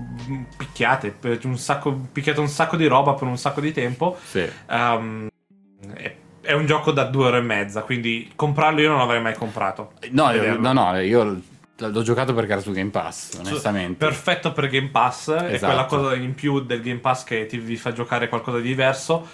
picchiate, 0.57 1.11
pe- 1.11 1.39
un 1.45 1.59
sacco, 1.59 1.93
picchiate 2.11 2.41
un 2.41 2.49
sacco 2.49 2.77
di 2.77 2.87
roba 2.87 3.13
per 3.13 3.29
un 3.29 3.37
sacco 3.37 3.61
di 3.61 3.73
tempo. 3.73 4.17
Sì. 4.25 4.49
Ehm, 4.71 5.29
è, 5.95 6.17
è 6.41 6.53
un 6.55 6.65
gioco 6.65 6.93
da 6.93 7.05
due 7.05 7.27
ore 7.27 7.39
e 7.39 7.43
mezza, 7.43 7.83
quindi 7.83 8.33
comprarlo 8.35 8.81
io 8.81 8.89
non 8.89 8.99
l'avrei 8.99 9.21
mai 9.21 9.35
comprato. 9.35 9.93
No, 10.11 10.33
no, 10.33 10.73
no, 10.73 10.99
io 10.99 11.43
l'ho 11.77 12.03
giocato 12.03 12.33
perché 12.33 12.53
era 12.53 12.61
su 12.63 12.73
Game 12.73 12.89
Pass, 12.91 13.39
onestamente. 13.39 14.03
Perfetto 14.03 14.53
per 14.53 14.69
Game 14.69 14.89
Pass, 14.89 15.31
è 15.31 15.53
Esatto. 15.53 15.73
quella 15.73 15.85
cosa 15.85 16.15
in 16.15 16.35
più 16.35 16.61
del 16.61 16.81
Game 16.81 17.01
Pass 17.01 17.25
che 17.25 17.45
ti 17.45 17.77
fa 17.77 17.93
giocare 17.93 18.31
qualcosa 18.31 18.57
di 18.57 18.69
diverso. 18.69 19.27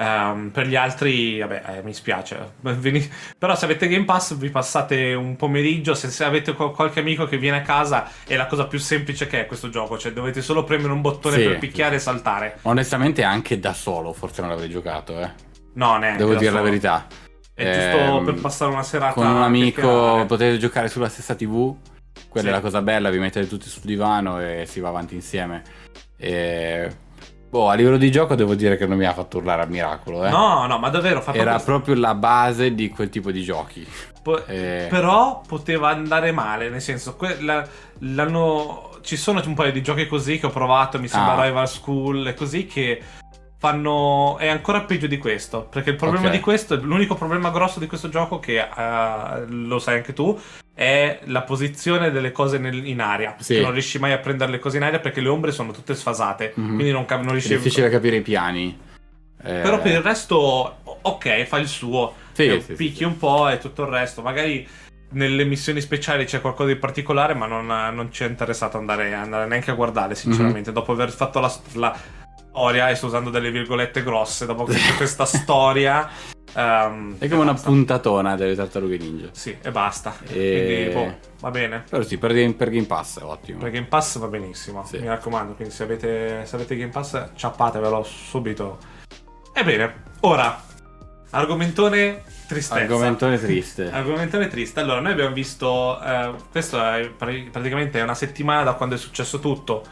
Ehm, 0.00 0.48
per 0.50 0.66
gli 0.66 0.76
altri, 0.76 1.38
vabbè, 1.40 1.62
eh, 1.76 1.82
mi 1.82 1.92
spiace. 1.92 2.52
Però 3.38 3.54
se 3.54 3.64
avete 3.66 3.86
Game 3.86 4.06
Pass 4.06 4.34
vi 4.34 4.48
passate 4.48 5.12
un 5.12 5.36
pomeriggio, 5.36 5.92
se, 5.92 6.08
se 6.08 6.24
avete 6.24 6.54
qual- 6.54 6.72
qualche 6.72 7.00
amico 7.00 7.26
che 7.26 7.36
viene 7.36 7.58
a 7.58 7.62
casa 7.62 8.08
è 8.26 8.34
la 8.34 8.46
cosa 8.46 8.66
più 8.66 8.78
semplice 8.78 9.26
che 9.26 9.42
è 9.42 9.46
questo 9.46 9.68
gioco, 9.68 9.98
cioè 9.98 10.12
dovete 10.12 10.40
solo 10.40 10.64
premere 10.64 10.92
un 10.92 11.02
bottone 11.02 11.36
Sì. 11.36 11.42
per 11.44 11.58
picchiare 11.58 11.96
e 11.96 11.98
saltare. 11.98 12.58
Onestamente 12.62 13.22
anche 13.22 13.60
da 13.60 13.74
solo 13.74 14.14
forse 14.14 14.40
non 14.40 14.48
l'avrei 14.48 14.70
giocato, 14.70 15.20
eh. 15.20 15.30
No, 15.74 15.98
neanche. 15.98 16.16
Devo 16.18 16.34
dire 16.34 16.50
la 16.50 16.62
verità. 16.62 17.06
È 17.52 17.64
giusto 17.64 18.16
Ehm, 18.18 18.24
per 18.24 18.34
passare 18.40 18.72
una 18.72 18.82
serata 18.82 19.12
Con 19.12 19.26
un 19.26 19.42
amico 19.42 20.24
potete 20.26 20.56
giocare 20.56 20.88
sulla 20.88 21.10
stessa 21.10 21.34
TV. 21.34 21.76
Quella 22.26 22.46
Sì. 22.46 22.52
è 22.52 22.56
la 22.56 22.62
cosa 22.62 22.80
bella, 22.80 23.10
vi 23.10 23.18
mettete 23.18 23.46
tutti 23.46 23.68
sul 23.68 23.82
divano 23.82 24.40
e 24.40 24.64
si 24.66 24.80
va 24.80 24.88
avanti 24.88 25.14
insieme. 25.14 25.62
E... 26.16 26.90
Boh, 27.50 27.68
a 27.68 27.74
livello 27.74 27.96
di 27.96 28.12
gioco 28.12 28.36
devo 28.36 28.54
dire 28.54 28.76
che 28.76 28.86
non 28.86 28.96
mi 28.96 29.04
ha 29.06 29.12
fatto 29.12 29.38
urlare 29.38 29.62
al 29.62 29.68
miracolo, 29.70 30.24
eh. 30.24 30.30
No, 30.30 30.66
no, 30.66 30.78
ma 30.78 30.88
davvero 30.88 31.20
fa 31.20 31.34
Era 31.34 31.58
proprio 31.58 31.96
la 31.96 32.14
base 32.14 32.74
di 32.74 32.88
quel 32.90 33.08
tipo 33.10 33.32
di 33.32 33.42
giochi. 33.42 33.84
Po- 34.22 34.46
Eh. 34.46 34.86
Però 34.88 35.42
poteva 35.46 35.88
andare 35.88 36.30
male, 36.30 36.68
nel 36.68 36.80
senso, 36.80 37.16
que- 37.16 37.40
la- 37.40 37.66
l'hanno- 38.00 38.90
ci 39.02 39.16
sono 39.16 39.42
un 39.44 39.54
paio 39.54 39.72
di 39.72 39.82
giochi 39.82 40.06
così 40.06 40.38
che 40.38 40.46
ho 40.46 40.50
provato, 40.50 41.00
mi 41.00 41.08
sembra 41.08 41.34
Ah. 41.34 41.44
Rival 41.46 41.68
School 41.68 42.26
e 42.28 42.34
così 42.34 42.66
che 42.66 43.02
fanno... 43.60 44.38
è 44.38 44.48
ancora 44.48 44.80
peggio 44.84 45.06
di 45.06 45.18
questo, 45.18 45.64
perché 45.70 45.90
il 45.90 45.96
problema 45.96 46.26
Ok. 46.28 46.32
di 46.32 46.40
questo, 46.40 46.76
l'unico 46.76 47.14
problema 47.14 47.50
grosso 47.50 47.78
di 47.78 47.86
questo 47.86 48.08
gioco 48.08 48.40
che 48.40 48.58
eh, 48.58 49.44
lo 49.48 49.78
sai 49.78 49.96
anche 49.96 50.14
tu, 50.14 50.36
è 50.74 51.20
la 51.24 51.42
posizione 51.42 52.10
delle 52.10 52.32
cose 52.32 52.56
nel- 52.56 52.86
in 52.86 53.02
aria, 53.02 53.36
Sì. 53.38 53.56
che 53.56 53.60
non 53.60 53.72
riesci 53.72 53.98
mai 53.98 54.12
a 54.12 54.18
prendere 54.18 54.50
le 54.50 54.58
cose 54.58 54.78
in 54.78 54.82
aria 54.82 54.98
perché 54.98 55.20
le 55.20 55.28
ombre 55.28 55.52
sono 55.52 55.72
tutte 55.72 55.94
sfasate, 55.94 56.54
Mhm. 56.56 56.64
quindi 56.74 56.90
non, 56.90 57.04
cap- 57.04 57.20
non 57.20 57.28
È 57.28 57.32
riesci 57.32 57.52
a... 57.52 57.56
difficile 57.58 57.90
capire 57.90 58.16
i 58.16 58.22
piani. 58.22 58.78
Eh, 59.42 59.60
Però 59.60 59.78
per 59.80 59.92
il 59.92 60.00
resto, 60.02 60.78
ok, 61.02 61.44
fa 61.44 61.58
il 61.58 61.68
suo. 61.68 62.14
Sì, 62.32 62.62
sì, 62.64 62.72
picchi 62.72 62.96
sì, 62.98 63.04
un 63.04 63.18
po' 63.18 63.48
e 63.48 63.58
tutto 63.58 63.82
il 63.82 63.88
resto. 63.88 64.22
Magari 64.22 64.66
nelle 65.12 65.44
missioni 65.44 65.80
speciali 65.82 66.24
c'è 66.24 66.40
qualcosa 66.40 66.68
di 66.70 66.76
particolare, 66.76 67.34
ma 67.34 67.46
non, 67.46 67.66
non 67.66 68.08
ci 68.12 68.24
è 68.24 68.26
interessato 68.28 68.78
andare, 68.78 69.12
andare 69.12 69.46
neanche 69.46 69.70
a 69.70 69.74
guardare, 69.74 70.14
sinceramente. 70.14 70.70
Mhm. 70.70 70.74
Dopo 70.76 70.92
aver 70.92 71.10
fatto 71.10 71.40
la, 71.40 71.52
la 71.74 71.96
storia, 72.50 72.90
e 72.90 72.94
sto 72.94 73.06
usando 73.06 73.30
delle 73.30 73.50
virgolette 73.50 74.02
grosse, 74.02 74.44
dopo 74.46 74.66
questa 74.96 75.24
storia. 75.26 76.08
ehm, 76.52 77.16
È 77.18 77.28
come 77.28 77.42
una 77.42 77.52
basta. 77.52 77.68
puntatona 77.68 78.36
delle 78.36 78.54
tartarughe 78.54 78.96
ninja. 78.98 79.28
Sì, 79.32 79.56
e 79.62 79.70
basta. 79.70 80.14
E- 80.26 80.90
Quindi, 80.92 80.92
boh, 80.92 81.18
va 81.40 81.50
bene. 81.50 81.84
Però 81.88 82.02
sì, 82.02 82.18
per, 82.18 82.32
Game- 82.32 82.54
per 82.54 82.70
Game 82.70 82.86
Pass 82.86 83.20
è 83.20 83.22
ottimo. 83.22 83.58
Per 83.60 83.70
Game 83.70 83.86
Pass 83.86 84.18
va 84.18 84.26
benissimo, 84.26 84.84
Sì. 84.84 84.98
mi 84.98 85.06
raccomando. 85.06 85.54
Quindi 85.54 85.72
se 85.72 85.84
avete, 85.84 86.44
se 86.44 86.56
avete 86.56 86.76
Game 86.76 86.90
Pass, 86.90 87.30
ciappatevelo 87.34 88.02
subito. 88.02 88.78
Ebbene, 89.52 90.02
ora, 90.20 90.60
argomentone 91.30 92.22
tristezza. 92.48 92.80
Argomentone 92.80 93.38
triste. 93.38 93.90
Argomentone 93.92 94.48
triste. 94.48 94.80
Allora, 94.80 95.00
noi 95.00 95.12
abbiamo 95.12 95.32
visto. 95.34 96.00
eh, 96.02 96.32
questo 96.50 96.82
è 96.84 97.08
pra- 97.16 97.32
praticamente 97.50 98.00
una 98.00 98.14
settimana 98.14 98.64
da 98.64 98.72
quando 98.74 98.94
è 98.96 98.98
successo 98.98 99.38
tutto. 99.38 99.84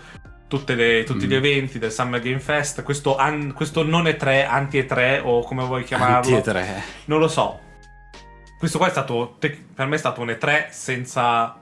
Tutte 0.48 0.74
le- 0.74 1.04
tutti 1.04 1.26
Mm. 1.26 1.28
gli 1.28 1.34
eventi 1.34 1.78
del 1.78 1.92
Summer 1.92 2.20
Game 2.20 2.40
Fest. 2.40 2.82
Questo, 2.82 3.16
an- 3.16 3.52
questo 3.54 3.82
non 3.84 4.06
è 4.06 4.16
3, 4.16 4.46
anti 4.46 4.78
E3 4.78 5.20
o 5.22 5.42
come 5.42 5.64
vuoi 5.64 5.84
chiamarlo. 5.84 6.16
Anti 6.16 6.32
e 6.34 6.40
tre. 6.40 6.82
Non 7.04 7.18
lo 7.20 7.28
so. 7.28 7.60
Questo 8.58 8.78
qua 8.78 8.86
è 8.88 8.90
stato. 8.90 9.36
per 9.38 9.86
me 9.86 9.94
è 9.94 9.98
stato 9.98 10.20
un 10.22 10.28
E3 10.30 10.68
senza. 10.70 11.56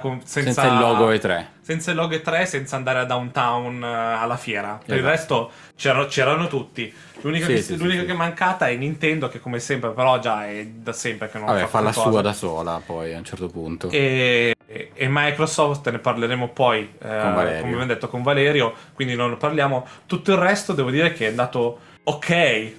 Con- 0.00 0.20
senza, 0.24 0.62
Senza 0.62 0.66
il 0.66 0.78
logo 0.78 1.10
E3. 1.10 1.44
senza 1.62 1.90
il 1.90 1.96
logo 1.96 2.14
E3, 2.14 2.44
senza 2.44 2.76
andare 2.76 2.98
a 2.98 3.04
downtown 3.04 3.82
eh, 3.82 3.86
alla 3.86 4.36
fiera. 4.36 4.78
Per 4.84 4.96
il 4.96 5.00
Esatto. 5.06 5.10
resto 5.10 5.50
c'erano, 5.76 6.06
c'erano 6.06 6.46
tutti. 6.46 6.92
L'unica, 7.22 7.46
Sì, 7.46 7.54
che, 7.54 7.62
sì, 7.62 7.76
l'unica 7.78 8.00
sì. 8.00 8.06
che 8.06 8.12
è 8.12 8.16
mancata 8.16 8.68
è 8.68 8.74
Nintendo, 8.76 9.28
che 9.28 9.40
come 9.40 9.58
sempre, 9.60 9.90
però 9.90 10.18
già 10.18 10.46
è 10.46 10.66
da 10.66 10.92
sempre 10.92 11.30
che 11.30 11.38
non 11.38 11.46
Vabbè, 11.46 11.66
fa 11.66 11.80
la 11.80 11.90
qualcosa. 11.92 12.10
sua 12.10 12.20
da 12.20 12.32
sola 12.32 12.82
poi 12.84 13.14
a 13.14 13.18
un 13.18 13.24
certo 13.24 13.48
punto. 13.48 13.88
E, 13.90 14.54
e 14.94 15.06
Microsoft 15.08 15.88
ne 15.90 15.98
parleremo 15.98 16.48
poi, 16.48 16.80
eh, 16.80 17.08
come 17.08 17.58
abbiamo 17.60 17.86
detto, 17.86 18.08
con 18.08 18.22
Valerio, 18.22 18.74
quindi 18.92 19.14
non 19.16 19.30
ne 19.30 19.36
parliamo. 19.36 19.86
Tutto 20.06 20.32
il 20.32 20.38
resto 20.38 20.74
devo 20.74 20.90
dire 20.90 21.12
che 21.14 21.26
è 21.26 21.28
andato 21.30 21.78
ok. 22.04 22.72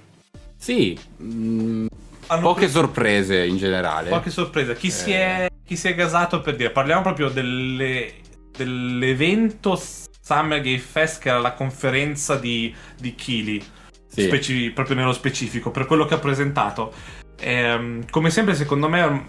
Sì, 0.56 0.98
mm, 1.22 1.88
poche 2.28 2.60
preso 2.66 2.80
sorprese 2.80 3.46
in 3.46 3.58
generale. 3.58 4.10
qualche 4.10 4.30
sorpresa. 4.30 4.74
Chi, 4.74 4.92
si 4.92 5.12
Eh. 5.12 5.18
è, 5.18 5.49
chi 5.70 5.76
si 5.76 5.88
è 5.88 5.94
gasato 5.94 6.42
per 6.42 6.56
dire? 6.56 6.72
Parliamo 6.72 7.04
proprio 7.04 7.30
delle- 7.30 8.12
dell'evento 8.58 9.80
Summer 10.20 10.62
Game 10.62 10.80
Fest, 10.80 11.22
che 11.22 11.30
era 11.30 11.38
la 11.38 11.54
conferenza 11.54 12.38
di, 12.38 12.74
di 13.00 13.14
Kili. 13.14 13.64
Sì. 14.08 14.24
speci- 14.24 14.72
proprio 14.72 14.96
nello 14.96 15.14
specifico, 15.14 15.70
per 15.70 15.86
quello 15.86 16.06
che 16.06 16.16
ha 16.16 16.18
presentato. 16.18 16.92
Ehm, 17.40 18.10
come 18.10 18.32
sempre, 18.32 18.56
secondo 18.56 18.90
me 18.90 19.26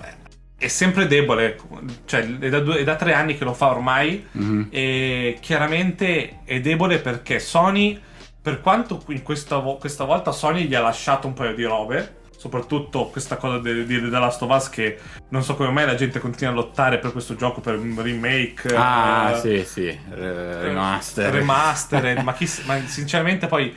è 0.56 0.68
sempre 0.68 1.06
debole, 1.06 1.59
cioè 2.06 2.23
è 2.38 2.49
da, 2.49 2.61
due- 2.61 2.78
è 2.78 2.85
da 2.85 2.97
tre 2.97 3.12
anni 3.12 3.37
che 3.37 3.44
lo 3.44 3.52
fa 3.52 3.68
ormai 3.68 4.26
Mhm. 4.32 4.68
e 4.70 5.37
chiaramente 5.42 6.38
è 6.47 6.59
debole 6.61 7.00
perché 7.00 7.38
Sony, 7.38 8.00
per 8.40 8.62
quanto 8.62 9.02
in 9.09 9.23
questa, 9.23 9.59
questa 9.59 10.04
volta 10.04 10.32
Sony 10.32 10.64
gli 10.64 10.75
ha 10.75 10.80
lasciato 10.80 11.26
un 11.26 11.35
paio 11.35 11.54
di 11.54 11.64
robe, 11.64 12.20
soprattutto 12.40 13.09
questa 13.09 13.37
cosa 13.37 13.59
di 13.59 13.85
di 13.85 14.00
The 14.00 14.09
Last 14.09 14.40
of 14.40 14.50
Us 14.50 14.70
che 14.70 14.99
non 15.28 15.42
so 15.44 15.56
come 15.56 15.68
mai 15.70 15.85
la 15.85 15.94
gente 15.94 16.20
continua 16.20 16.54
a 16.54 16.56
lottare 16.56 16.99
per 16.99 17.12
questo 17.12 17.35
gioco, 17.37 17.61
per 17.61 17.76
un 17.76 18.00
remake. 18.00 18.75
Ah, 18.75 19.32
eh, 19.35 19.40
sì, 19.40 19.64
sì, 19.66 19.87
eh, 19.88 20.61
remaster. 20.62 21.35
Remastered, 21.35 22.18
ma, 22.25 22.32
chi 22.32 22.49
ma 22.64 22.80
sinceramente 22.87 23.47
poi 23.47 23.76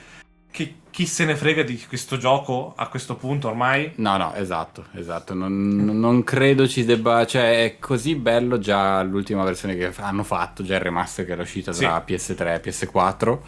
chi, 0.49 0.77
chi 0.89 1.05
se 1.05 1.25
ne 1.25 1.35
frega 1.35 1.63
di 1.63 1.83
questo 1.85 2.15
gioco 2.15 2.73
a 2.77 2.87
questo 2.87 3.17
punto 3.17 3.49
ormai? 3.49 3.91
No, 3.97 4.15
no, 4.15 4.33
esatto, 4.33 4.85
esatto. 4.93 5.33
Non, 5.33 5.51
non 5.99 6.23
credo 6.23 6.65
ci 6.65 6.85
debba. 6.85 7.25
Cioè, 7.25 7.65
è 7.65 7.79
così 7.79 8.15
bello 8.15 8.59
già 8.59 9.03
l'ultima 9.03 9.43
versione 9.43 9.75
che 9.75 9.91
hanno 9.97 10.23
fatto, 10.23 10.63
già 10.63 10.75
il 10.75 10.81
remaster 10.81 11.25
che 11.25 11.31
era 11.33 11.41
uscita 11.41 11.73
Sì. 11.73 11.81
tra 11.81 12.01
PS3 12.07 12.53
e 12.53 12.61
PS4. 12.61 13.39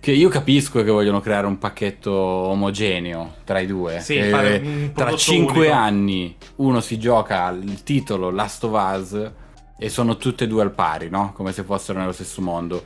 Che 0.00 0.12
io 0.12 0.28
capisco 0.28 0.82
che 0.82 0.90
vogliono 0.90 1.20
creare 1.20 1.46
un 1.46 1.58
pacchetto 1.58 2.12
omogeneo 2.12 3.34
tra 3.44 3.58
i 3.58 3.66
due. 3.66 4.00
Sì, 4.00 4.16
un 4.18 4.92
tra 4.94 5.14
5 5.14 5.58
unico. 5.58 5.74
anni 5.74 6.36
uno 6.56 6.80
si 6.80 6.98
gioca 6.98 7.48
il 7.50 7.82
titolo 7.82 8.30
Last 8.30 8.64
of 8.64 8.96
Us 8.96 9.30
e 9.76 9.88
sono 9.88 10.16
tutte 10.16 10.44
e 10.44 10.46
due 10.46 10.62
al 10.62 10.72
pari, 10.72 11.08
no? 11.08 11.32
Come 11.34 11.52
se 11.52 11.62
fossero 11.62 11.98
nello 11.98 12.12
stesso 12.12 12.40
mondo. 12.40 12.82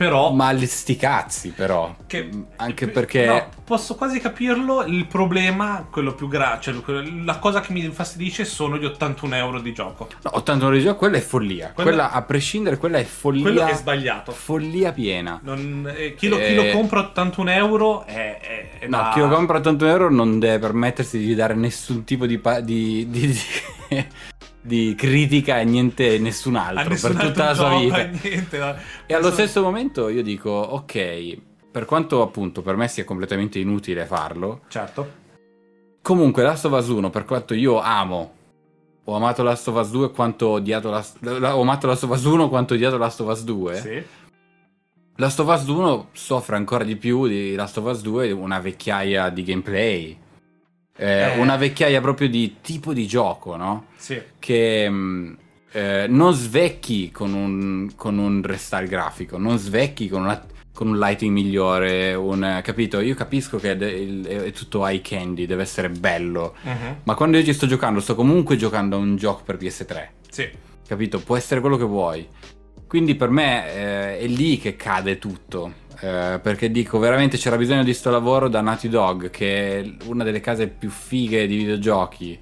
Però 0.00 0.30
Ma 0.32 0.56
sti 0.58 0.96
cazzi, 0.96 1.50
però. 1.50 1.94
Che- 2.06 2.30
Anche 2.56 2.88
perché. 2.88 3.26
No, 3.26 3.48
posso 3.64 3.96
quasi 3.96 4.18
capirlo. 4.18 4.82
Il 4.84 5.04
problema, 5.04 5.86
quello 5.90 6.14
più 6.14 6.26
grave, 6.26 6.58
cioè 6.62 6.74
la 7.22 7.38
cosa 7.38 7.60
che 7.60 7.74
mi 7.74 7.84
infastidisce 7.84 8.46
sono 8.46 8.78
gli 8.78 8.86
81 8.86 9.34
euro 9.36 9.60
di 9.60 9.74
gioco. 9.74 10.08
No, 10.22 10.30
80 10.36 10.64
euro 10.64 10.76
di 10.76 10.82
gioco, 10.82 10.96
quella 10.96 11.18
è 11.18 11.20
follia. 11.20 11.72
Quello- 11.74 11.90
Quella, 11.90 12.12
a 12.12 12.22
prescindere, 12.22 12.78
quella 12.78 12.96
è 12.96 13.04
follia. 13.04 13.42
Quello 13.42 13.66
è 13.66 13.74
sbagliato. 13.74 14.32
Follia 14.32 14.92
piena. 14.92 15.38
Non- 15.42 15.92
eh, 15.94 16.14
chi, 16.14 16.28
lo, 16.28 16.36
chi 16.36 16.42
Eh. 16.44 16.54
lo 16.54 16.70
compra 16.72 17.00
a 17.00 17.02
81 17.02 17.50
euro 17.50 18.06
è, 18.06 18.38
è- 18.40 18.78
è 18.78 18.86
No, 18.86 18.96
da- 18.96 19.10
chi 19.12 19.20
lo 19.20 19.28
compra 19.28 19.56
a 19.56 19.60
80 19.60 19.86
euro 19.86 20.08
non 20.10 20.38
deve 20.38 20.58
permettersi 20.60 21.18
di 21.18 21.34
dare 21.34 21.52
nessun 21.54 22.04
tipo 22.04 22.24
di. 22.24 22.38
pa- 22.38 22.60
di, 22.60 23.06
di- 23.10 23.26
di- 23.26 24.06
di 24.62 24.94
critica 24.96 25.58
e 25.60 25.64
niente, 25.64 26.18
nessun 26.18 26.56
altro 26.56 26.90
nessun 26.90 27.14
per 27.16 27.26
tutta 27.26 27.44
la 27.46 27.54
sua 27.54 27.78
vita. 27.78 28.04
niente, 28.22 28.58
no. 28.58 28.74
E 29.06 29.14
allo 29.14 29.30
stesso 29.30 29.62
momento 29.62 30.08
io 30.08 30.22
dico, 30.22 30.50
ok, 30.50 31.38
per 31.70 31.84
quanto 31.84 32.20
appunto 32.22 32.62
per 32.62 32.76
me 32.76 32.88
sia 32.88 33.04
completamente 33.04 33.58
inutile 33.58 34.04
farlo, 34.06 34.62
Certo. 34.68 35.10
comunque 36.02 36.42
Last 36.42 36.64
of 36.66 36.72
Us 36.72 36.88
1, 36.88 37.10
per 37.10 37.24
quanto 37.24 37.54
io 37.54 37.80
amo, 37.80 38.32
ho 39.04 39.14
amato 39.16 39.42
Last 39.42 39.66
of 39.68 39.76
Us 39.76 39.90
2 39.90 40.10
quanto 40.12 40.46
ho 40.46 40.50
odiato 40.54 40.90
Last, 40.90 41.18
ho 41.26 41.60
amato 41.60 41.86
Last 41.86 42.04
of 42.04 42.10
Us 42.10 42.22
1 42.24 42.48
quanto 42.48 42.74
ho 42.74 42.76
odiato 42.76 42.96
Last 42.98 43.20
of 43.20 43.28
Us 43.28 43.44
2, 43.44 43.74
Sì. 43.76 44.02
Last 45.16 45.38
of 45.40 45.48
Us 45.48 45.66
1 45.66 46.08
soffre 46.12 46.56
ancora 46.56 46.82
di 46.84 46.96
più 46.96 47.26
di 47.26 47.54
Last 47.54 47.76
of 47.78 47.84
Us 47.86 48.00
2 48.02 48.30
una 48.32 48.58
vecchiaia 48.58 49.28
di 49.30 49.42
gameplay. 49.42 50.18
Eh, 50.96 51.06
Eh. 51.34 51.38
Una 51.38 51.56
vecchiaia 51.56 52.00
proprio 52.00 52.28
di 52.28 52.56
tipo 52.60 52.92
di 52.92 53.06
gioco, 53.06 53.56
no? 53.56 53.86
Sì. 53.96 54.20
Che 54.38 54.88
mh, 54.90 55.36
eh, 55.72 56.06
non 56.08 56.34
svecchi 56.34 57.10
con 57.10 57.32
un, 57.32 57.90
con 57.96 58.18
un 58.18 58.42
restyle 58.42 58.86
grafico, 58.88 59.38
non 59.38 59.56
svecchi 59.58 60.08
con, 60.08 60.22
una- 60.22 60.44
con 60.74 60.88
un 60.88 60.98
lighting 60.98 61.32
migliore, 61.32 62.14
un, 62.14 62.60
capito? 62.62 63.00
Io 63.00 63.14
capisco 63.14 63.58
che 63.58 63.72
è, 63.76 63.84
il- 63.84 64.26
è 64.26 64.50
tutto 64.52 64.86
eye 64.86 65.00
candy, 65.00 65.46
deve 65.46 65.62
essere 65.62 65.88
bello, 65.90 66.54
Mhm. 66.62 66.96
ma 67.04 67.14
quando 67.14 67.38
io 67.38 67.44
ci 67.44 67.52
sto 67.52 67.66
giocando, 67.66 68.00
sto 68.00 68.14
comunque 68.14 68.56
giocando 68.56 68.96
a 68.96 68.98
un 68.98 69.16
gioco 69.16 69.42
per 69.44 69.56
PS3 69.56 70.08
Sì. 70.28 70.48
capito? 70.86 71.20
Può 71.20 71.36
essere 71.36 71.60
quello 71.60 71.76
che 71.76 71.84
vuoi. 71.84 72.26
Quindi 72.90 73.14
per 73.14 73.30
me 73.30 73.72
eh, 73.72 74.18
è 74.18 74.26
lì 74.26 74.58
che 74.58 74.74
cade 74.74 75.16
tutto. 75.18 75.74
eh, 76.00 76.40
perché 76.42 76.72
dico, 76.72 76.98
veramente 76.98 77.36
c'era 77.36 77.56
bisogno 77.56 77.84
di 77.84 77.94
sto 77.94 78.10
lavoro 78.10 78.48
da 78.48 78.60
Naughty 78.62 78.88
Dog, 78.88 79.30
che 79.30 79.78
è 79.78 79.92
una 80.06 80.24
delle 80.24 80.40
case 80.40 80.66
più 80.66 80.90
fighe 80.90 81.46
di 81.46 81.54
videogiochi, 81.54 82.36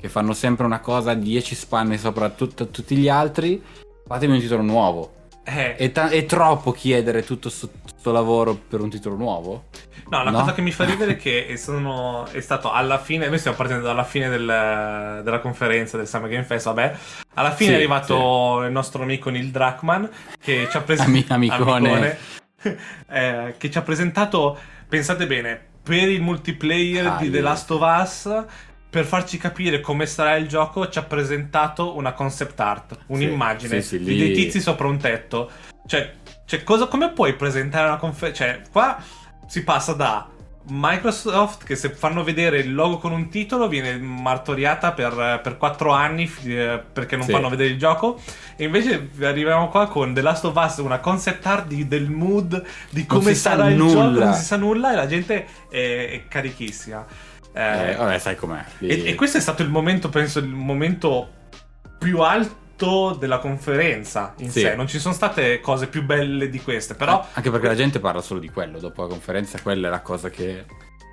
che 0.00 0.08
fanno 0.08 0.32
sempre 0.32 0.64
una 0.64 0.80
cosa 0.80 1.10
a 1.10 1.14
10 1.14 1.54
spanne 1.54 1.98
sopra 1.98 2.30
tut- 2.30 2.70
tutti 2.70 2.96
gli 2.96 3.10
altri. 3.10 3.62
Fatemi 4.06 4.36
un 4.36 4.40
titolo 4.40 4.62
nuovo. 4.62 5.12
Eh, 5.52 5.76
È, 5.76 5.92
ta- 5.92 6.08
è 6.08 6.24
troppo 6.26 6.72
chiedere 6.72 7.22
tutto 7.24 7.50
questo 7.50 8.12
lavoro 8.12 8.54
per 8.54 8.80
un 8.80 8.88
titolo 8.90 9.16
nuovo? 9.16 9.64
No, 10.08 10.22
la 10.24 10.30
No? 10.30 10.40
cosa 10.40 10.52
che 10.54 10.60
mi 10.62 10.72
fa 10.72 10.84
ridere 10.84 11.12
è 11.12 11.16
che 11.18 11.56
sono, 11.56 12.26
è 12.30 12.40
stato 12.40 12.70
alla 12.72 12.98
fine, 12.98 13.28
noi 13.28 13.38
stiamo 13.38 13.56
partendo 13.56 13.84
dalla 13.86 14.04
fine 14.04 14.28
del- 14.28 15.20
della 15.24 15.38
conferenza 15.40 15.96
del 15.96 16.06
Summer 16.08 16.28
Game 16.30 16.44
Fest, 16.44 16.66
vabbè, 16.66 16.94
alla 17.34 17.52
fine 17.52 17.68
Sì, 17.70 17.74
è 17.74 17.78
arrivato 17.78 18.62
il 18.64 18.72
nostro 18.72 19.02
amico 19.02 19.30
Neil 19.30 19.50
Druckmann 19.50 20.04
che 20.40 20.66
ci 20.70 20.76
ha 20.76 20.84
Ami- 20.86 21.22
presentato... 21.24 21.34
amicone. 21.34 22.18
eh, 23.08 23.54
che 23.56 23.70
ci 23.70 23.78
ha 23.78 23.82
presentato, 23.82 24.58
pensate 24.88 25.26
bene, 25.26 25.60
per 25.82 26.08
il 26.08 26.20
multiplayer 26.20 27.06
Ah, 27.06 27.16
di. 27.18 27.30
The 27.30 27.40
Last 27.40 27.70
of 27.70 27.80
Us... 27.82 28.44
Per 28.90 29.04
farci 29.04 29.38
capire 29.38 29.80
come 29.80 30.04
sarà 30.04 30.34
il 30.34 30.48
gioco, 30.48 30.88
ci 30.88 30.98
ha 30.98 31.02
presentato 31.04 31.96
una 31.96 32.12
concept 32.12 32.58
art, 32.58 32.98
un'immagine 33.06 33.80
sì, 33.82 33.98
sì, 33.98 33.98
di 34.04 34.16
lì- 34.16 34.18
dei 34.18 34.32
tizi 34.34 34.60
sopra 34.60 34.88
un 34.88 34.98
tetto. 34.98 35.48
Cioè, 35.86 36.12
cioè, 36.44 36.64
cosa, 36.64 36.86
come 36.86 37.10
puoi 37.12 37.34
presentare 37.34 37.86
una 37.86 37.98
conferenza? 37.98 38.44
Cioè, 38.44 38.62
qua 38.72 39.00
si 39.46 39.62
passa 39.62 39.92
da 39.92 40.28
Microsoft 40.72 41.64
che 41.64 41.74
se 41.76 41.90
fanno 41.90 42.22
vedere 42.22 42.58
il 42.58 42.74
logo 42.74 42.98
con 42.98 43.12
un 43.12 43.28
titolo 43.28 43.66
viene 43.66 43.96
martoriata 43.98 44.92
per, 44.92 45.40
per 45.42 45.56
4 45.56 45.90
anni 45.92 46.30
eh, 46.44 46.80
perché 46.92 47.16
non 47.16 47.24
Sì. 47.26 47.32
fanno 47.32 47.48
vedere 47.48 47.70
il 47.70 47.78
gioco 47.78 48.20
e 48.56 48.64
invece 48.64 49.08
arriviamo 49.22 49.68
qua 49.68 49.88
con 49.88 50.12
The 50.12 50.20
Last 50.20 50.44
of 50.44 50.54
Us 50.54 50.76
una 50.78 50.98
concept 50.98 51.44
art 51.46 51.66
di- 51.66 51.88
del 51.88 52.10
mood 52.10 52.62
di 52.90 53.06
come 53.06 53.34
sarà 53.34 53.68
il 53.68 53.76
nulla. 53.76 53.92
gioco 53.92 54.24
non 54.24 54.34
si 54.34 54.44
sa 54.44 54.56
nulla 54.56 54.92
e 54.92 54.94
la 54.96 55.06
gente 55.06 55.46
è, 55.70 55.76
è 56.10 56.24
carichissima 56.28 57.04
Eh, 57.52 57.90
Eh, 57.90 57.94
vabbè, 57.96 58.18
sai 58.18 58.36
com'è. 58.36 58.64
E, 58.80 59.08
e 59.08 59.14
questo 59.14 59.38
è 59.38 59.40
stato 59.40 59.62
il 59.62 59.68
momento 59.68 60.08
penso 60.08 60.38
il 60.38 60.46
momento 60.46 61.28
più 61.98 62.20
alto 62.20 63.14
della 63.18 63.38
conferenza 63.38 64.32
in 64.38 64.50
Sì. 64.50 64.60
sé 64.60 64.74
non 64.74 64.86
ci 64.86 64.98
sono 64.98 65.12
state 65.12 65.60
cose 65.60 65.86
più 65.86 66.02
belle 66.02 66.48
di 66.48 66.60
queste 66.62 66.94
però 66.94 67.26
Anche 67.34 67.50
perché 67.50 67.66
la 67.66 67.74
gente 67.74 68.00
parla 68.00 68.22
solo 68.22 68.40
di 68.40 68.48
quello. 68.48 68.78
Dopo 68.78 69.02
la 69.02 69.08
conferenza, 69.08 69.60
quella 69.60 69.88
è 69.88 69.90
la 69.90 70.00
cosa 70.00 70.30
che 70.30 70.64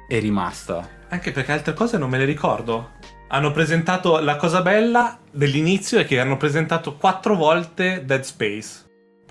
è 0.08 0.20
rimasta. 0.20 0.88
Anche 1.10 1.32
perché 1.32 1.52
altre 1.52 1.74
cose 1.74 1.98
non 1.98 2.10
me 2.10 2.18
le 2.18 2.26
ricordo. 2.26 2.92
Hanno 3.30 3.52
presentato 3.52 4.20
la 4.20 4.38
cosa 4.38 4.62
bella 4.62 5.18
dell'inizio 5.30 6.00
è 6.00 6.06
che 6.06 6.20
hanno 6.22 6.38
presentato 6.38 6.96
quattro 6.96 7.36
volte 7.36 8.04
Dead 8.06 8.22
Space. 8.24 8.86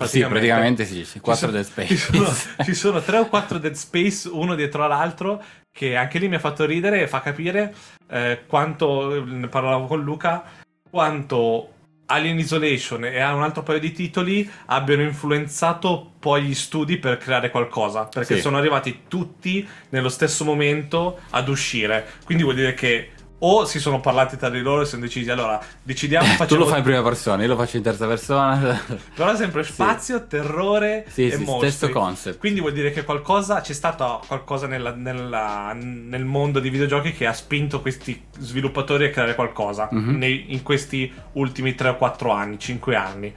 Sì, 0.05 0.19
praticamente 0.25 0.85
sì, 0.85 1.03
sì, 1.05 1.19
4 1.19 1.47
sono- 1.47 1.51
Dead 1.51 1.65
Space. 1.65 1.95
Ci 1.95 2.17
sono, 2.17 2.33
ci 2.63 2.73
sono 2.75 3.01
tre 3.01 3.17
o 3.17 3.27
quattro 3.27 3.57
Dead 3.57 3.73
Space 3.73 4.27
uno 4.29 4.55
dietro 4.55 4.87
l'altro 4.87 5.43
che 5.71 5.95
anche 5.95 6.19
lì 6.19 6.27
mi 6.27 6.35
ha 6.35 6.39
fatto 6.39 6.65
ridere 6.65 7.01
e 7.01 7.07
fa 7.07 7.21
capire 7.21 7.73
eh, 8.09 8.43
quanto, 8.47 9.23
ne 9.23 9.47
parlavo 9.47 9.85
con 9.85 10.01
Luca, 10.03 10.43
quanto 10.89 11.71
Alien 12.07 12.39
Isolation 12.39 13.03
e 13.05 13.23
un 13.25 13.43
altro 13.43 13.63
paio 13.63 13.79
di 13.79 13.91
titoli 13.91 14.49
abbiano 14.67 15.01
influenzato 15.03 16.13
poi 16.19 16.43
gli 16.43 16.55
studi 16.55 16.97
per 16.97 17.17
creare 17.17 17.49
qualcosa, 17.51 18.05
perché 18.05 18.35
Sì. 18.35 18.41
sono 18.41 18.57
arrivati 18.57 19.01
tutti 19.07 19.67
nello 19.89 20.09
stesso 20.09 20.43
momento 20.45 21.19
ad 21.31 21.47
uscire. 21.49 22.05
Quindi 22.23 22.43
vuol 22.43 22.55
dire 22.55 22.73
che 22.73 23.11
o 23.39 23.65
si 23.65 23.79
sono 23.79 23.99
parlati 23.99 24.35
tra 24.35 24.49
di 24.49 24.61
loro 24.61 24.81
e 24.81 24.85
si 24.85 24.91
sono 24.91 25.03
decisi 25.03 25.29
allora 25.29 25.61
decidiamo 25.83 26.25
tu 26.27 26.33
facciamo 26.37 26.61
lo 26.61 26.67
fai 26.67 26.77
in 26.79 26.83
prima 26.83 27.03
persona, 27.03 27.41
io 27.43 27.49
lo 27.49 27.55
faccio 27.55 27.77
in 27.77 27.83
terza 27.83 28.07
persona. 28.07 28.81
però 29.13 29.35
sempre 29.35 29.63
spazio, 29.63 30.25
terrore 30.25 31.05
Sì, 31.07 31.27
e 31.27 31.31
sì, 31.37 31.43
mostri. 31.43 31.69
stesso 31.71 31.91
concept. 31.93 32.39
Quindi 32.39 32.59
vuol 32.61 32.73
dire 32.73 32.91
che 32.91 33.03
qualcosa 33.03 33.61
c'è 33.61 33.73
stato 33.73 34.21
qualcosa 34.27 34.65
nella- 34.65 34.95
nella- 34.95 35.71
nel 35.73 36.25
mondo 36.25 36.59
dei 36.59 36.71
videogiochi 36.71 37.11
che 37.13 37.27
ha 37.27 37.33
spinto 37.33 37.79
questi 37.81 38.25
sviluppatori 38.39 39.05
a 39.05 39.09
creare 39.11 39.35
qualcosa 39.35 39.87
Mhm. 39.91 40.17
nei- 40.17 40.45
in 40.53 40.63
questi 40.63 41.13
ultimi 41.33 41.75
3 41.75 41.89
o 41.89 41.95
4 41.95 42.31
anni, 42.31 42.57
5 42.57 42.95
anni. 42.95 43.33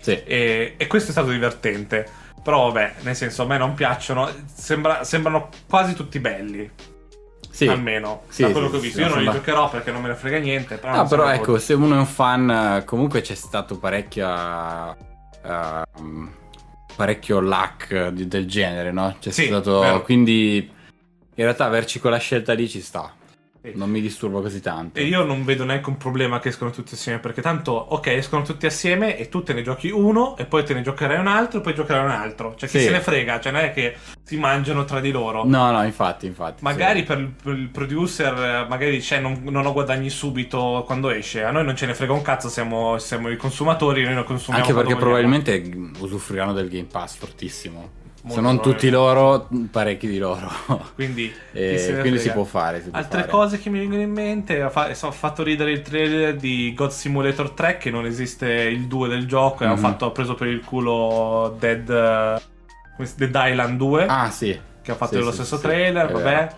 Sì. 0.00 0.12
E, 0.24 0.74
e 0.76 0.86
questo 0.86 1.10
è 1.10 1.12
stato 1.12 1.30
divertente. 1.30 2.08
Però 2.42 2.66
vabbè, 2.72 2.94
nel 3.02 3.14
senso, 3.14 3.42
a 3.42 3.46
me 3.46 3.56
non 3.58 3.74
piacciono. 3.74 4.28
Sembra- 4.52 5.04
sembrano 5.04 5.48
quasi 5.68 5.94
tutti 5.94 6.18
belli. 6.18 6.68
Sì. 7.52 7.68
Almeno 7.68 8.22
Sì, 8.28 8.42
da 8.42 8.50
quello 8.50 8.66
sì, 8.66 8.72
che 8.72 8.78
ho 8.78 8.80
visto. 8.80 9.00
Io 9.02 9.08
non 9.08 9.22
li 9.22 9.30
giocherò 9.30 9.68
perché 9.68 9.92
non 9.92 10.00
me 10.00 10.08
ne 10.08 10.14
frega 10.14 10.38
niente. 10.38 10.78
Però 10.78 10.92
Ah, 10.92 10.96
non 10.96 11.08
però 11.08 11.28
ecco, 11.28 11.58
se 11.58 11.74
uno 11.74 11.94
è 11.94 11.98
un 11.98 12.06
fan, 12.06 12.50
eh, 12.50 12.84
comunque 12.86 13.20
c'è 13.20 13.34
stato 13.34 13.78
parecchia. 13.78 14.96
ehm, 15.44 16.32
parecchio 16.96 17.40
luck 17.40 18.08
del 18.08 18.46
genere, 18.46 18.90
no? 18.90 19.16
C'è 19.20 19.30
stato. 19.30 19.80
vero. 19.80 20.02
Quindi. 20.02 20.70
In 21.34 21.44
realtà 21.44 21.64
averci 21.64 21.98
quella 22.00 22.18
scelta 22.18 22.52
lì 22.54 22.68
ci 22.68 22.80
sta. 22.80 23.12
Sì. 23.64 23.72
Non 23.76 23.90
mi 23.90 24.00
disturba 24.00 24.40
così 24.40 24.60
tanto. 24.60 24.98
E 24.98 25.04
io 25.04 25.22
non 25.22 25.44
vedo 25.44 25.64
neanche 25.64 25.88
un 25.88 25.96
problema 25.96 26.40
che 26.40 26.48
escono 26.48 26.72
tutti 26.72 26.94
assieme, 26.94 27.20
perché 27.20 27.40
tanto, 27.40 27.70
ok, 27.70 28.08
escono 28.08 28.42
tutti 28.42 28.66
assieme 28.66 29.16
e 29.16 29.28
tu 29.28 29.44
te 29.44 29.52
ne 29.52 29.62
giochi 29.62 29.88
uno 29.88 30.36
e 30.36 30.46
poi 30.46 30.64
te 30.64 30.74
ne 30.74 30.82
giocherai 30.82 31.20
un 31.20 31.28
altro 31.28 31.60
e 31.60 31.62
poi 31.62 31.72
giocherai 31.72 32.04
un 32.04 32.10
altro. 32.10 32.56
Cioè, 32.56 32.68
chi 32.68 32.78
Sì. 32.80 32.86
se 32.86 32.90
ne 32.90 33.00
frega, 33.00 33.38
cioè 33.38 33.52
non 33.52 33.60
è 33.60 33.72
che 33.72 33.96
si 34.24 34.36
mangiano 34.36 34.84
tra 34.84 34.98
di 34.98 35.12
loro. 35.12 35.44
No, 35.46 35.70
no, 35.70 35.84
infatti, 35.84 36.26
infatti. 36.26 36.64
Magari 36.64 37.00
sì. 37.00 37.04
per 37.06 37.18
il, 37.20 37.32
per 37.40 37.56
il 37.56 37.68
producer, 37.68 38.34
eh, 38.34 38.66
magari 38.68 38.90
dice 38.90 39.20
non, 39.20 39.42
non 39.44 39.64
ho 39.64 39.72
guadagni 39.72 40.10
subito 40.10 40.82
quando 40.84 41.10
esce. 41.10 41.44
A 41.44 41.52
noi 41.52 41.64
non 41.64 41.76
ce 41.76 41.86
ne 41.86 41.94
frega 41.94 42.12
un 42.12 42.22
cazzo, 42.22 42.48
siamo, 42.48 42.98
siamo 42.98 43.30
i 43.30 43.36
consumatori, 43.36 44.02
noi 44.02 44.14
lo 44.14 44.24
consumiamo. 44.24 44.66
Anche 44.66 44.74
perché 44.76 44.96
probabilmente 44.96 45.70
usufruiranno 46.00 46.52
del 46.52 46.68
Game 46.68 46.88
Pass 46.90 47.14
fortissimo. 47.14 48.00
Molto 48.24 48.36
Se 48.36 48.40
non 48.40 48.60
tutti 48.62 48.88
loro, 48.88 49.48
parecchi 49.70 50.06
di 50.08 50.18
loro. 50.18 50.48
Quindi, 50.94 51.32
E 51.52 51.98
quindi 52.00 52.18
si 52.20 52.30
può 52.30 52.44
fare. 52.44 52.80
si 52.80 52.90
può 52.90 52.98
Altre 52.98 53.20
fare. 53.20 53.30
cose 53.32 53.58
che 53.58 53.68
mi 53.68 53.80
vengono 53.80 54.00
in 54.02 54.12
mente, 54.12 54.68
fa- 54.70 54.90
ho 55.02 55.10
fatto 55.10 55.42
ridere 55.42 55.72
il 55.72 55.82
trailer 55.82 56.36
di 56.36 56.72
God 56.74 56.90
Simulator 56.90 57.50
3 57.50 57.78
che 57.78 57.90
non 57.90 58.06
esiste 58.06 58.46
il 58.48 58.86
2 58.86 59.08
del 59.08 59.26
gioco 59.26 59.64
e 59.64 59.66
ho 59.66 59.72
Mhm. 59.72 59.76
fatto- 59.78 60.06
ho 60.06 60.12
preso 60.12 60.34
per 60.34 60.46
il 60.46 60.62
culo 60.64 61.56
Dead, 61.58 61.84
Dead 61.84 63.34
Island 63.34 63.76
2 63.76 64.06
Ah, 64.06 64.30
sì. 64.30 64.56
che 64.80 64.90
ha 64.92 64.94
fatto 64.94 65.16
sì, 65.16 65.20
lo 65.24 65.30
sì, 65.30 65.36
stesso 65.38 65.56
sì, 65.56 65.62
trailer, 65.62 66.12
vabbè. 66.12 66.48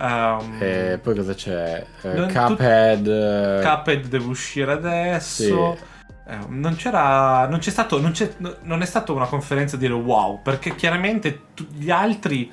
Ehm, 0.00 0.56
E 0.58 0.98
poi 1.02 1.14
cosa 1.16 1.34
c'è? 1.34 1.84
Non 2.00 2.32
Cuphead. 2.32 3.06
eh, 3.06 3.60
Cuphead 3.62 4.06
deve 4.06 4.24
uscire 4.26 4.72
adesso. 4.72 5.76
Sì. 5.76 5.82
Eh, 6.26 6.38
non 6.48 6.76
c'era. 6.76 7.46
Non 7.48 7.58
c'è 7.58 7.70
stato. 7.70 8.00
Non, 8.00 8.12
c'è- 8.12 8.34
non 8.62 8.82
è 8.82 8.86
stata 8.86 9.12
una 9.12 9.26
conferenza 9.26 9.76
dire 9.76 9.92
wow. 9.92 10.40
Perché 10.42 10.74
chiaramente 10.74 11.46
gli 11.72 11.90
altri 11.90 12.50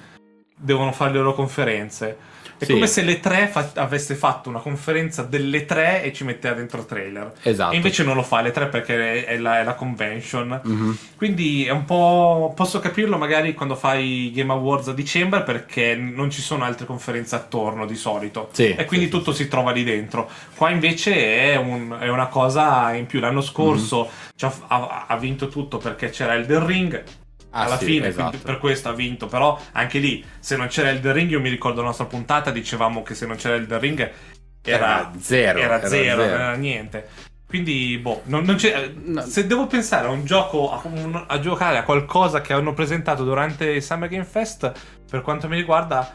devono 0.56 0.92
fare 0.92 1.12
le 1.12 1.18
loro 1.18 1.34
conferenze. 1.34 2.18
È 2.60 2.66
Sì. 2.66 2.74
come 2.74 2.88
se 2.88 3.04
le 3.04 3.20
tre 3.20 3.48
fa- 3.48 3.70
avesse 3.76 4.16
fatto 4.16 4.50
una 4.50 4.60
conferenza 4.60 5.22
delle 5.22 5.66
tre 5.66 6.02
e 6.04 6.12
ci 6.12 6.24
metteva 6.24 6.56
dentro 6.56 6.86
trailer. 6.86 7.34
Esatto. 7.44 7.74
E 7.74 7.76
invece 7.76 8.04
non 8.04 8.16
lo 8.16 8.24
fa 8.24 8.42
le 8.42 8.52
tre 8.52 8.68
perché 8.68 9.26
è, 9.26 9.38
la, 9.38 9.60
è 9.60 9.64
la 9.64 9.76
convention. 9.76 10.60
Mhm. 10.64 10.98
Quindi 11.16 11.66
è 11.66 11.72
un 11.72 11.86
po'. 11.86 12.54
Posso 12.56 12.80
capirlo 12.80 13.18
magari 13.18 13.54
quando 13.54 13.76
fai 13.76 14.32
Game 14.34 14.52
Awards 14.52 14.88
a 14.88 14.94
dicembre 14.94 15.44
perché 15.44 15.96
non 15.96 16.32
ci 16.32 16.42
sono 16.42 16.64
altre 16.64 16.86
conferenze 16.88 17.36
attorno 17.36 17.86
di 17.86 17.96
solito. 17.96 18.50
Sì, 18.54 18.74
e 18.76 18.86
quindi 18.86 19.06
sì, 19.06 19.12
tutto 19.12 19.34
si 19.34 19.48
trova 19.48 19.72
lì 19.72 19.84
dentro. 19.84 20.30
Qua 20.56 20.70
invece 20.72 21.52
è, 21.52 21.56
un- 21.58 21.96
è 22.00 22.08
una 22.10 22.28
cosa 22.28 22.94
in 22.94 23.06
più. 23.06 23.20
L'anno 23.20 23.42
scorso 23.42 24.10
Mhm. 24.10 24.10
ha, 24.40 24.54
ha- 24.68 25.06
ha 25.08 25.18
vinto 25.18 25.48
tutto 25.48 25.78
perché 25.78 26.10
c'era 26.10 26.34
Elden 26.34 26.66
Ring. 26.66 27.04
Ah, 27.52 27.64
alla 27.64 27.78
sì, 27.78 27.86
fine, 27.86 28.08
esatto. 28.08 28.38
per 28.44 28.58
questo 28.60 28.90
ha 28.90 28.94
vinto. 28.94 29.28
Però 29.28 29.60
anche 29.72 30.00
lì, 30.00 30.24
se 30.40 30.56
non 30.58 30.68
c'era 30.68 30.90
Elden 30.90 31.14
Ring, 31.14 31.30
io 31.32 31.40
mi 31.40 31.50
ricordo 31.50 31.82
la 31.82 31.88
nostra 31.88 32.06
puntata, 32.06 32.52
dicevamo 32.52 33.04
che 33.04 33.16
se 33.16 33.26
non 33.26 33.36
c'era 33.38 33.56
Elden 33.56 33.80
Ring 33.80 34.00
era, 34.00 34.86
Era 35.00 35.12
zero, 35.20 35.60
era 35.60 35.78
era 35.78 35.88
zero, 35.88 36.22
zero. 36.22 36.32
non 36.34 36.42
era 36.42 36.56
niente. 36.56 37.08
Quindi, 37.48 37.98
boh, 37.98 38.24
non, 38.26 38.44
non. 38.44 38.58
No. 39.06 39.22
Se 39.22 39.48
devo 39.48 39.68
pensare 39.68 40.08
a 40.08 40.12
un 40.12 40.26
gioco, 40.26 40.70
a, 40.74 40.82
un- 40.84 41.24
a 41.26 41.40
giocare 41.40 41.78
a 41.78 41.84
qualcosa 41.84 42.42
che 42.42 42.52
hanno 42.52 42.74
presentato 42.74 43.24
durante 43.24 43.66
il 43.70 43.82
Summer 43.82 44.10
Game 44.10 44.26
Fest, 44.26 44.70
per 45.10 45.22
quanto 45.22 45.48
mi 45.48 45.56
riguarda, 45.56 46.14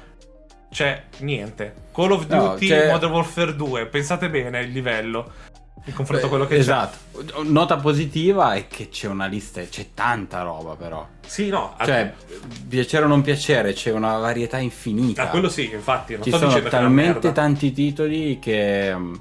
c'è 0.71 1.05
niente. 1.21 1.75
Call 1.95 2.11
of 2.13 2.27
No, 2.29 2.49
Duty, 2.51 2.67
c'è- 2.69 2.91
Modern 2.91 3.13
Warfare 3.13 3.57
2, 3.57 3.87
pensate 3.87 4.29
bene 4.29 4.61
il 4.61 4.71
livello 4.73 5.33
in 5.85 5.95
confronto 5.95 6.27
a 6.27 6.29
quello 6.29 6.47
che 6.47 6.57
esatto. 6.57 6.99
Nota 7.43 7.77
positiva 7.77 8.55
è 8.55 8.67
che 8.69 8.89
c'è 8.89 9.09
una 9.09 9.27
lista, 9.27 9.61
c'è 9.63 9.89
tanta 9.95 10.43
roba 10.43 10.75
però. 10.77 11.07
c'è. 11.21 11.29
Sì, 11.29 11.49
no, 11.49 11.75
a- 11.77 11.85
Cioè, 11.85 12.13
piacere 12.69 13.05
o 13.05 13.09
non 13.09 13.23
piacere, 13.23 13.73
c'è 13.73 13.91
una 13.93 14.17
varietà 14.19 14.59
infinita. 14.59 15.25
a 15.25 15.29
quello 15.29 15.49
sì, 15.49 15.71
infatti. 15.73 16.15
Non 16.15 16.23
Ci 16.23 16.31
sto 16.31 16.49
sono 16.51 16.63
talmente 16.69 17.33
tanti 17.33 17.73
titoli 17.73 18.39
che. 18.39 18.95
mm, 18.97 19.15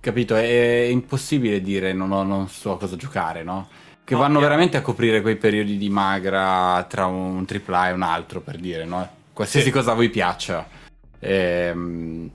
Capito? 0.00 0.34
È 0.34 0.88
impossibile 0.90 1.60
dire 1.60 1.92
non, 1.92 2.10
ho- 2.10 2.24
non 2.24 2.48
so 2.48 2.76
cosa 2.76 2.96
giocare, 2.96 3.44
no? 3.44 3.68
Che 4.04 4.14
No, 4.14 4.20
vanno 4.20 4.32
chiaro. 4.38 4.48
veramente 4.48 4.76
a 4.76 4.82
coprire 4.82 5.20
quei 5.20 5.36
periodi 5.36 5.78
di 5.78 5.88
magra 5.88 6.84
tra 6.88 7.06
un 7.06 7.44
AAA 7.46 7.88
e 7.90 7.92
un 7.92 8.02
altro, 8.02 8.40
per 8.40 8.56
dire, 8.58 8.84
no? 8.84 9.08
Qualsiasi 9.32 9.66
Sì. 9.66 9.72
cosa 9.72 9.92
a 9.92 9.94
voi 9.94 10.08
piaccia. 10.10 10.66
Ehm, 11.20 12.28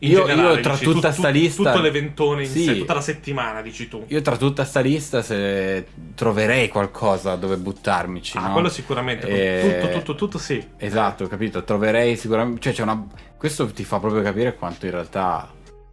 io, 0.00 0.24
generale, 0.26 0.54
io 0.56 0.60
tra 0.60 0.72
dici, 0.72 0.84
tutta 0.84 1.08
tu- 1.08 1.14
sta 1.20 1.30
tu- 1.30 1.34
lista. 1.38 1.62
Tutto 1.70 1.82
l'eventone 1.82 2.42
in 2.44 2.48
Sì. 2.50 2.64
sé, 2.64 2.78
tutta 2.78 2.94
la 2.94 3.00
settimana, 3.00 3.62
dici 3.62 3.88
tu. 3.88 4.04
Io 4.08 4.20
tra 4.22 4.36
tutta 4.36 4.64
sta 4.64 4.80
lista 4.80 5.22
se 5.22 5.86
troverei 6.14 6.68
qualcosa 6.68 7.34
dove 7.36 7.56
buttarmici, 7.56 8.36
Ah, 8.38 8.48
no? 8.48 8.52
quello 8.52 8.68
sicuramente. 8.68 9.26
Eh, 9.26 9.78
Tutto, 9.80 9.92
tutto, 9.98 10.14
tutto 10.14 10.38
sì. 10.38 10.64
Esatto, 10.76 11.26
capito? 11.28 11.64
Troverei 11.64 12.16
sicuramente. 12.16 12.60
Cioè, 12.60 12.72
c'è 12.72 12.82
una. 12.82 13.06
Questo 13.36 13.66
ti 13.72 13.84
fa 13.84 13.98
proprio 13.98 14.22
capire 14.22 14.54
quanto 14.54 14.84
in 14.86 14.92
realtà 14.92 15.50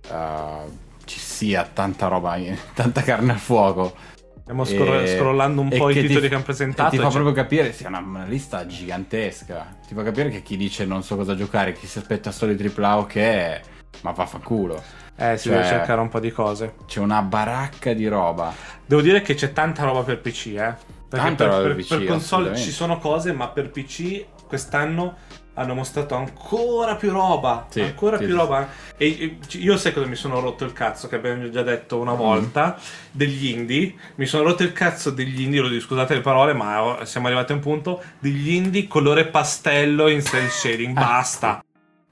eh, 0.10 0.82
ci 1.06 1.20
sia 1.20 1.70
tanta 1.72 2.08
roba, 2.08 2.38
tanta 2.74 3.02
carne 3.02 3.32
al 3.34 3.40
fuoco. 3.40 3.96
Stiamo 4.42 4.66
scroll- 4.66 5.04
E- 5.04 5.18
scrollando 5.18 5.62
un 5.62 5.70
e 5.72 5.78
po' 5.78 5.90
i 5.90 5.94
che 5.94 6.02
titoli 6.02 6.20
ti- 6.24 6.28
che 6.28 6.34
hanno 6.34 6.44
e 6.44 6.46
presentato. 6.46 6.90
ti 6.90 6.98
fa 6.98 7.04
e 7.04 7.06
c'è- 7.08 7.14
proprio 7.14 7.34
capire, 7.34 7.72
sì, 7.72 7.86
è 7.86 7.88
una, 7.88 8.00
una 8.00 8.26
lista 8.26 8.66
gigantesca. 8.66 9.78
Ti 9.88 9.94
fa 9.94 10.04
capire 10.04 10.30
che 10.30 10.42
chi 10.44 10.58
dice 10.58 10.84
non 10.86 11.02
so 11.04 11.16
cosa 11.16 11.34
giocare, 11.36 11.72
chi 11.72 11.88
si 11.88 11.98
aspetta 12.00 12.32
solo 12.32 12.52
i 12.52 12.58
AAA 12.58 12.98
o 12.98 13.06
che 13.06 13.22
è, 13.24 13.62
ma 14.02 14.12
vaffanculo. 14.12 14.82
Eh, 15.16 15.38
si 15.38 15.48
cioè- 15.50 15.58
deve 15.58 15.68
cercare 15.68 16.02
un 16.02 16.10
po' 16.10 16.20
di 16.20 16.32
cose. 16.32 16.76
C'è 16.88 17.00
una 17.00 17.22
baracca 17.22 17.94
di 17.94 18.08
roba. 18.08 18.54
Devo 18.86 19.02
dire 19.02 19.22
che 19.22 19.36
c'è 19.36 19.54
tanta 19.54 19.84
roba 19.84 20.02
per 20.04 20.20
PC, 20.20 20.48
eh. 20.48 20.74
Perché 21.14 21.28
Tanta 21.28 21.44
per, 21.46 21.54
roba 21.54 21.64
per- 21.68 21.76
PC, 21.76 21.88
per 21.98 22.06
console 22.06 22.56
ci 22.58 22.72
sono 22.72 22.98
cose, 22.98 23.32
ma 23.34 23.48
per 23.50 23.70
PC 23.70 24.26
quest'anno 24.48 25.16
hanno 25.56 25.76
mostrato 25.76 26.16
ancora 26.16 26.96
più 26.96 27.12
roba. 27.12 27.68
Sì, 27.70 27.82
ancora 27.82 28.18
sì, 28.18 28.26
più 28.26 28.34
sì. 28.34 28.40
roba. 28.40 28.68
E, 28.98 29.38
io 29.52 29.78
sai 29.78 29.94
cosa 29.94 30.08
mi 30.08 30.16
sono 30.16 30.40
rotto 30.40 30.66
il 30.66 30.74
cazzo, 30.74 31.08
che 31.08 31.16
abbiamo 31.18 31.48
già 31.52 31.62
detto 31.62 31.98
Mm. 31.98 32.02
una 32.02 32.14
volta, 32.14 32.76
degli 33.12 33.50
indie. 33.50 33.94
Mi 34.16 34.26
sono 34.26 34.46
rotto 34.46 34.64
il 34.64 34.74
cazzo 34.74 35.12
degli 35.12 35.42
indie, 35.42 35.62
lo 35.62 35.68
dico, 35.70 35.82
scusate 35.84 36.16
le 36.16 36.22
parole, 36.22 36.54
ma 36.54 36.98
siamo 37.04 37.28
arrivati 37.28 37.52
a 37.52 37.56
un 37.56 37.62
punto. 37.62 38.02
Degli 38.18 38.50
indie 38.54 38.88
colore 38.88 39.26
pastello 39.28 40.08
in 40.08 40.24
cell 40.24 40.48
shading. 40.48 40.94
Basta. 40.98 41.64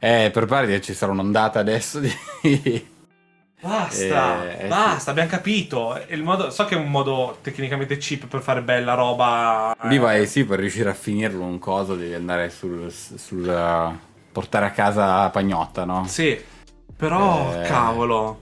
Eh, 0.04 0.32
preparati 0.34 0.72
che 0.72 0.82
ci 0.82 0.96
sarà 0.96 1.12
un'ondata 1.12 1.60
adesso 1.60 2.00
di... 2.00 2.12
Basta, 3.62 4.58
Eh, 4.58 4.66
eh, 4.66 4.68
basta, 4.68 5.12
abbiamo 5.12 5.30
capito. 5.30 5.96
Modo- 6.24 6.50
so 6.50 6.66
che 6.66 6.74
è 6.74 6.78
un 6.80 6.90
modo 6.90 7.38
tecnicamente 7.44 7.98
cheap 7.98 8.26
per 8.26 8.42
fare 8.42 8.64
bella 8.64 8.96
roba. 8.96 9.76
Lì 9.84 9.98
eh, 9.98 10.00
vai, 10.00 10.26
sì, 10.26 10.44
per 10.44 10.58
riuscire 10.58 10.90
a 10.90 10.96
finirlo 10.96 11.44
un 11.44 11.60
coso 11.60 11.94
devi 11.96 12.16
andare 12.16 12.50
sul... 12.50 12.92
sul 12.92 13.48
uh, 13.48 13.96
portare 14.32 14.66
a 14.66 14.72
casa 14.72 15.30
Pagnotta, 15.30 15.86
no? 15.86 16.06
Sì, 16.08 16.36
però, 16.96 17.54
Eh. 17.62 17.68
cavolo. 17.68 18.40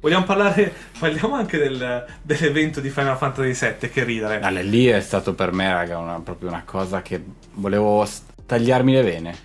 Vogliamo 0.00 0.24
parlare. 0.24 0.74
Parliamo 0.98 1.36
anche 1.36 1.58
del- 1.58 2.04
dell'evento 2.22 2.80
di 2.80 2.90
Final 2.90 3.16
Fantasy 3.16 3.52
VII. 3.78 3.88
Che 3.88 4.02
ridere. 4.02 4.40
Allora, 4.40 4.62
lì 4.64 4.86
è 4.86 5.00
stato 5.00 5.32
per 5.34 5.52
me, 5.52 5.72
raga, 5.72 5.98
una- 5.98 6.18
proprio 6.20 6.48
una 6.48 6.64
cosa 6.64 7.02
che 7.02 7.22
volevo 7.52 8.04
tagliarmi 8.44 8.92
le 8.92 9.02
vene. 9.02 9.36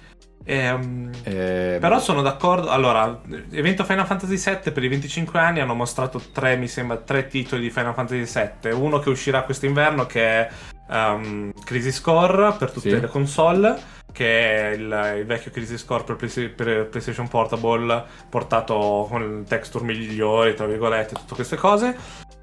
Ehm, 0.44 1.10
Eh, 1.24 1.78
Però 1.80 2.00
sono 2.00 2.22
d'accordo. 2.22 2.70
Allora, 2.70 3.22
evento 3.52 3.84
Final 3.84 4.06
Fantasy 4.06 4.38
VII 4.38 4.72
per 4.72 4.84
i 4.84 4.88
25 4.88 5.40
anni 5.40 5.60
hanno 5.60 5.74
mostrato 5.76 6.20
tre, 6.32 6.56
mi 6.56 6.68
sembra, 6.68 6.98
tre 6.98 7.28
titoli 7.28 7.62
di 7.62 7.70
Final 7.70 7.94
Fantasy 7.94 8.50
VII. 8.62 8.72
Uno 8.72 9.00
che 9.00 9.10
uscirà 9.10 9.44
quest'inverno 9.44 10.06
che 10.06 10.24
è 10.24 10.50
um, 10.90 11.52
Crisis 11.64 12.02
Core 12.02 12.54
per 12.58 12.72
tutte 12.72 12.90
Sì. 12.90 13.00
le 13.00 13.08
console, 13.08 13.78
che 14.12 14.70
è 14.72 14.74
il, 14.74 15.16
il 15.20 15.26
vecchio 15.26 15.52
Crisis 15.52 15.86
Core 15.86 16.04
per, 16.04 16.16
per 16.56 16.88
PlayStation 16.88 17.28
Portable 17.28 18.04
portato 18.30 19.06
con 19.10 19.46
texture 19.48 19.86
migliori, 19.86 20.56
tra 20.56 20.66
virgolette, 20.66 21.14
tutte 21.14 21.36
queste 21.36 21.56
cose. 21.56 21.96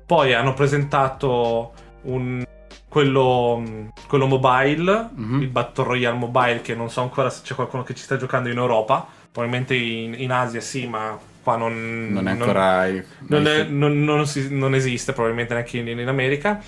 Poi 0.07 0.33
hanno 0.35 0.55
presentato 0.55 1.73
un 2.03 2.43
quello, 2.89 3.91
quello 4.07 4.27
mobile, 4.27 5.11
Mhm. 5.15 5.41
il 5.43 5.49
Battle 5.49 5.85
Royale 5.85 6.17
mobile, 6.17 6.61
che 6.63 6.75
non 6.75 6.91
so 6.91 7.03
ancora 7.03 7.31
se 7.31 7.43
c'è 7.43 7.55
qualcuno 7.55 7.83
che 7.83 7.95
ci 7.95 8.03
sta 8.03 8.17
giocando 8.17 8.49
in 8.49 8.57
Europa. 8.59 9.07
Probabilmente 9.31 9.75
in, 9.75 10.15
in 10.17 10.33
Asia 10.33 10.61
sì, 10.61 10.87
ma 10.87 11.17
qua 11.43 11.57
non, 11.57 12.09
non 12.11 12.27
è 12.27 12.33
ancora... 12.33 12.87
non, 13.29 13.47
è- 13.47 13.65
non- 13.65 14.03
non 14.05 14.27
si- 14.27 14.49
non 14.55 14.75
esiste, 14.75 15.13
probabilmente 15.13 15.53
neanche 15.55 15.79
in, 15.79 15.87
in 15.99 16.09
America. 16.09 16.61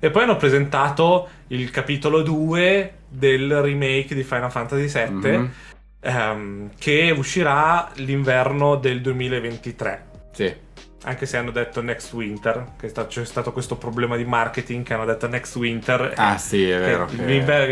E 0.00 0.10
poi 0.10 0.22
hanno 0.22 0.36
presentato 0.36 1.28
il 1.48 1.70
capitolo 1.70 2.22
2 2.22 2.92
del 3.08 3.60
remake 3.62 4.14
di 4.14 4.22
Final 4.22 4.50
Fantasy 4.50 4.86
VII, 5.06 5.30
Mhm. 5.36 5.50
ehm, 6.00 6.70
che 6.78 7.14
uscirà 7.16 7.90
l'inverno 7.96 8.76
del 8.76 9.00
2023. 9.00 10.04
Sì. 10.32 10.54
Anche 11.04 11.26
se 11.26 11.36
hanno 11.36 11.52
detto 11.52 11.80
next 11.80 12.12
winter, 12.12 12.72
che 12.76 12.88
sta- 12.88 13.06
c'è 13.06 13.24
stato 13.24 13.52
questo 13.52 13.76
problema 13.76 14.16
di 14.16 14.24
marketing 14.24 14.84
che 14.84 14.94
hanno 14.94 15.04
detto 15.04 15.28
next 15.28 15.54
winter. 15.56 16.12
Ah 16.16 16.36
sì, 16.38 16.68
è 16.68 16.78
vero. 16.78 17.04
che- 17.06 17.22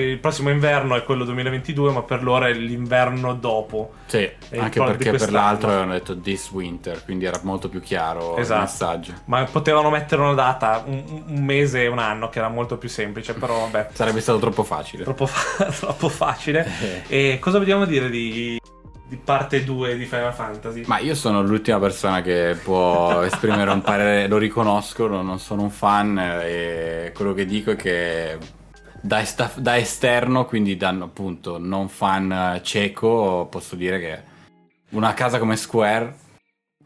il 0.01 0.19
prossimo 0.19 0.49
inverno 0.51 0.95
è 0.95 1.03
quello 1.03 1.25
2022, 1.25 1.91
ma 1.91 2.03
per 2.03 2.23
loro 2.23 2.45
è 2.45 2.53
l'inverno 2.53 3.35
dopo. 3.35 3.95
Sì, 4.07 4.31
anche 4.57 4.81
perché 4.81 5.11
per 5.11 5.33
l'altro 5.33 5.69
avevano 5.71 5.93
detto 5.93 6.17
this 6.21 6.51
winter, 6.53 7.03
quindi 7.05 7.25
era 7.25 7.41
molto 7.43 7.69
più 7.69 7.81
chiaro 7.81 8.37
Esatto. 8.37 8.61
il 8.61 8.67
messaggio. 8.67 9.12
Ma 9.25 9.43
potevano 9.45 9.91
mettere 9.91 10.23
una 10.23 10.35
data, 10.35 10.85
un, 10.87 11.25
un 11.27 11.43
mese 11.45 11.83
e 11.83 11.87
un 11.89 11.99
anno, 11.99 12.29
che 12.29 12.39
era 12.39 12.49
molto 12.49 12.77
più 12.79 12.89
semplice, 12.89 13.35
però 13.35 13.59
vabbè, 13.69 13.89
Sarebbe 13.95 14.21
stato 14.21 14.39
troppo 14.39 14.62
facile. 14.62 15.03
troppo, 15.03 15.27
fa- 15.27 15.65
troppo 15.75 16.09
facile. 16.09 16.65
Eh. 17.09 17.15
E 17.35 17.39
cosa 17.41 17.59
vogliamo 17.59 17.85
dire 17.87 18.09
di, 18.09 18.59
di 19.09 19.16
parte 19.16 19.62
2 19.64 19.97
di 19.97 20.05
Final 20.05 20.35
Fantasy? 20.35 20.83
Ma 20.87 20.99
io 20.99 21.14
sono 21.14 21.42
l'ultima 21.42 21.79
persona 21.79 22.23
che 22.23 22.59
può 22.62 23.23
esprimere 23.25 23.71
un 23.71 23.83
parere, 23.83 24.27
lo 24.29 24.38
riconosco, 24.38 25.07
non 25.07 25.38
sono 25.38 25.62
un 25.62 25.71
fan 25.71 26.19
e 26.19 27.12
quello 27.14 27.33
che 27.33 27.45
dico 27.47 27.73
è 27.73 27.77
che 27.77 28.38
da, 29.01 29.21
esta- 29.21 29.53
da 29.57 29.77
esterno, 29.77 30.45
quindi 30.47 30.77
da 30.77 30.88
appunto 30.88 31.59
non 31.59 31.88
fan 31.88 32.61
cieco, 32.62 33.47
posso 33.51 33.77
dire 33.77 34.01
che 34.01 34.23
una 34.90 35.14
casa 35.14 35.38
come 35.38 35.57
Square 35.57 36.25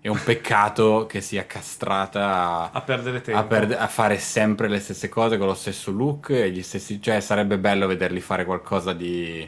è 0.02 0.08
un 0.08 0.20
peccato 0.22 1.06
che 1.06 1.20
sia 1.20 1.44
castrata 1.46 2.70
a 2.72 2.80
perdere 2.80 3.20
tempo. 3.20 3.38
a, 3.40 3.44
perde- 3.44 3.76
a 3.76 3.86
fare 3.86 4.18
sempre 4.18 4.68
le 4.68 4.78
stesse 4.80 5.08
cose 5.08 5.36
con 5.36 5.46
lo 5.46 5.54
stesso 5.54 5.90
look 5.90 6.30
e 6.30 6.50
gli 6.50 6.62
stessi... 6.62 7.00
cioè 7.02 7.20
sarebbe 7.20 7.58
bello 7.58 7.86
vederli 7.86 8.20
fare 8.20 8.44
qualcosa 8.46 8.94
di, 8.94 9.46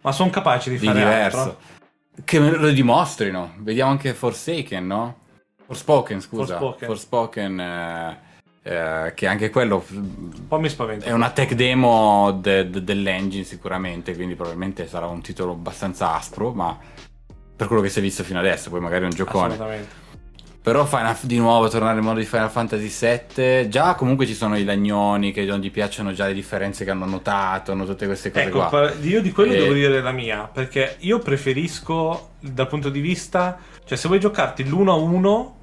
Ma 0.00 0.12
sono 0.12 0.30
capaci 0.30 0.70
di, 0.70 0.78
di 0.78 0.86
fare 0.86 0.98
diverso. 0.98 1.38
altro. 1.38 1.58
Che 2.24 2.40
me 2.40 2.50
lo 2.50 2.70
dimostrino. 2.70 3.54
Vediamo 3.58 3.90
anche 3.90 4.12
Forsaken, 4.14 4.86
no? 4.86 5.16
Forspoken, 5.66 6.20
scusa. 6.20 6.58
Forspoken. 6.58 6.88
Forspoken, 6.88 7.60
eh, 7.60 8.18
eh, 8.62 9.12
che 9.14 9.26
anche 9.26 9.50
quello 9.50 9.84
Un 9.90 10.46
po' 10.48 10.58
mi 10.58 10.68
spaventa. 10.68 11.06
è 11.06 11.12
una 11.12 11.30
tech 11.30 11.52
demo 11.54 12.32
de- 12.32 12.68
de- 12.70 12.82
dell'engine 12.82 13.44
sicuramente, 13.44 14.14
quindi 14.14 14.34
probabilmente 14.34 14.86
sarà 14.88 15.06
un 15.06 15.20
titolo 15.20 15.52
abbastanza 15.52 16.14
aspro, 16.14 16.52
ma 16.52 16.76
per 17.56 17.66
quello 17.66 17.82
che 17.82 17.88
si 17.88 17.98
è 17.98 18.02
visto 18.02 18.24
fino 18.24 18.38
adesso, 18.38 18.70
poi 18.70 18.80
magari 18.80 19.02
è 19.02 19.06
un 19.06 19.14
giocone. 19.14 19.52
Assolutamente. 19.54 20.06
Però 20.68 20.84
Final- 20.84 21.16
di 21.22 21.38
nuovo 21.38 21.66
tornare 21.68 21.96
al 21.96 22.02
mondo 22.04 22.20
di 22.20 22.26
Final 22.26 22.50
Fantasy 22.50 23.20
VII, 23.34 23.70
già 23.70 23.94
comunque 23.94 24.26
ci 24.26 24.34
sono 24.34 24.54
i 24.58 24.64
lagnoni 24.64 25.32
che 25.32 25.42
non 25.46 25.60
gli 25.60 25.70
piacciono 25.70 26.12
già 26.12 26.26
le 26.26 26.34
differenze 26.34 26.84
che 26.84 26.90
hanno 26.90 27.06
notato, 27.06 27.72
hanno 27.72 27.86
tutte 27.86 28.04
queste 28.04 28.30
cose 28.30 28.44
Ecco, 28.44 28.66
qua. 28.66 28.92
io 29.00 29.22
di 29.22 29.32
quello 29.32 29.54
Eh. 29.54 29.60
devo 29.60 29.72
dire 29.72 30.02
la 30.02 30.12
mia, 30.12 30.46
perché 30.52 30.96
io 30.98 31.20
preferisco 31.20 32.32
dal 32.40 32.66
punto 32.66 32.90
di 32.90 33.00
vista, 33.00 33.56
cioè 33.86 33.96
se 33.96 34.08
vuoi 34.08 34.20
giocarti 34.20 34.62
l'1 34.68 34.88
a 34.90 34.94
1, 34.94 35.56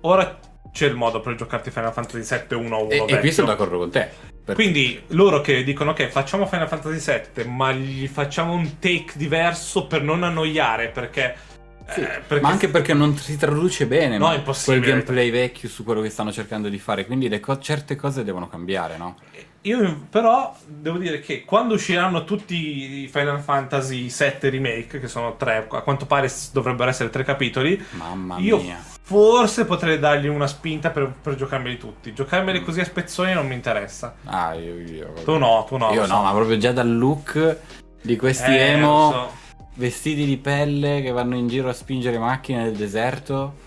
ora 0.00 0.38
c'è 0.72 0.86
il 0.86 0.94
modo 0.94 1.20
per 1.20 1.34
giocarti 1.34 1.70
Final 1.70 1.92
Fantasy 1.92 2.22
7 2.22 2.54
1 2.54 2.74
a 2.74 2.80
1 2.80 2.90
E, 2.92 3.04
e 3.08 3.18
qui 3.20 3.32
sono 3.32 3.48
d'accordo 3.48 3.76
con 3.76 3.90
te. 3.90 4.08
Per- 4.42 4.54
Quindi 4.54 5.02
loro 5.08 5.42
che 5.42 5.64
dicono 5.64 5.90
ok 5.90 6.06
facciamo 6.08 6.46
Final 6.46 6.68
Fantasy 6.68 6.98
7 7.00 7.44
ma 7.44 7.72
gli 7.72 8.06
facciamo 8.06 8.54
un 8.54 8.78
take 8.78 9.12
diverso 9.16 9.86
per 9.86 10.00
non 10.02 10.22
annoiare 10.22 10.88
perché... 10.88 11.34
Sì, 11.88 12.00
eh, 12.00 12.40
ma 12.40 12.48
anche 12.48 12.68
perché 12.68 12.94
non 12.94 13.16
si 13.16 13.36
traduce 13.36 13.86
bene 13.86 14.18
No, 14.18 14.32
quel 14.64 14.80
gameplay 14.80 15.30
vecchio 15.30 15.68
su 15.68 15.84
quello 15.84 16.00
che 16.00 16.10
stanno 16.10 16.32
cercando 16.32 16.68
di 16.68 16.78
fare. 16.78 17.06
Quindi 17.06 17.28
le 17.28 17.40
co- 17.40 17.58
certe 17.58 17.96
cose 17.96 18.24
devono 18.24 18.48
cambiare, 18.48 18.96
no? 18.96 19.16
io 19.62 20.06
però 20.08 20.56
devo 20.64 20.96
dire 20.96 21.18
che 21.18 21.44
quando 21.44 21.74
usciranno 21.74 22.22
tutti 22.22 23.02
i 23.02 23.08
Final 23.08 23.40
Fantasy 23.40 24.08
7 24.08 24.48
remake, 24.48 25.00
che 25.00 25.08
sono 25.08 25.34
tre, 25.36 25.66
a 25.68 25.80
quanto 25.80 26.06
pare 26.06 26.30
dovrebbero 26.52 26.88
essere 26.88 27.10
tre 27.10 27.24
capitoli, 27.24 27.84
Mamma 27.90 28.38
io 28.38 28.60
mia. 28.62 28.78
forse 29.02 29.64
potrei 29.64 29.98
dargli 29.98 30.28
una 30.28 30.46
spinta 30.46 30.90
per, 30.90 31.12
per 31.20 31.34
giocarmeli 31.34 31.78
tutti. 31.78 32.12
Giocarmeli 32.12 32.62
così 32.62 32.78
a 32.80 32.84
spezzoni 32.84 33.32
non 33.32 33.46
mi 33.48 33.54
interessa. 33.54 34.14
Ah, 34.24 34.54
io, 34.54 34.78
io, 34.78 35.12
Tu 35.24 35.36
no, 35.36 35.64
tu 35.68 35.76
no. 35.76 35.92
io 35.92 36.02
no, 36.02 36.06
so. 36.06 36.22
ma 36.22 36.30
proprio 36.32 36.58
già 36.58 36.70
dal 36.70 36.96
look 36.96 37.56
di 38.02 38.16
questi 38.16 38.52
Eh, 38.52 38.70
emo 38.72 39.10
so. 39.10 39.44
Vestiti 39.76 40.24
di 40.26 40.36
pelle 40.36 41.00
che 41.02 41.10
vanno 41.12 41.36
in 41.36 41.48
giro 41.48 41.68
a 41.68 41.72
spingere 41.72 42.18
macchine 42.18 42.64
nel 42.64 42.76
deserto. 42.76 43.64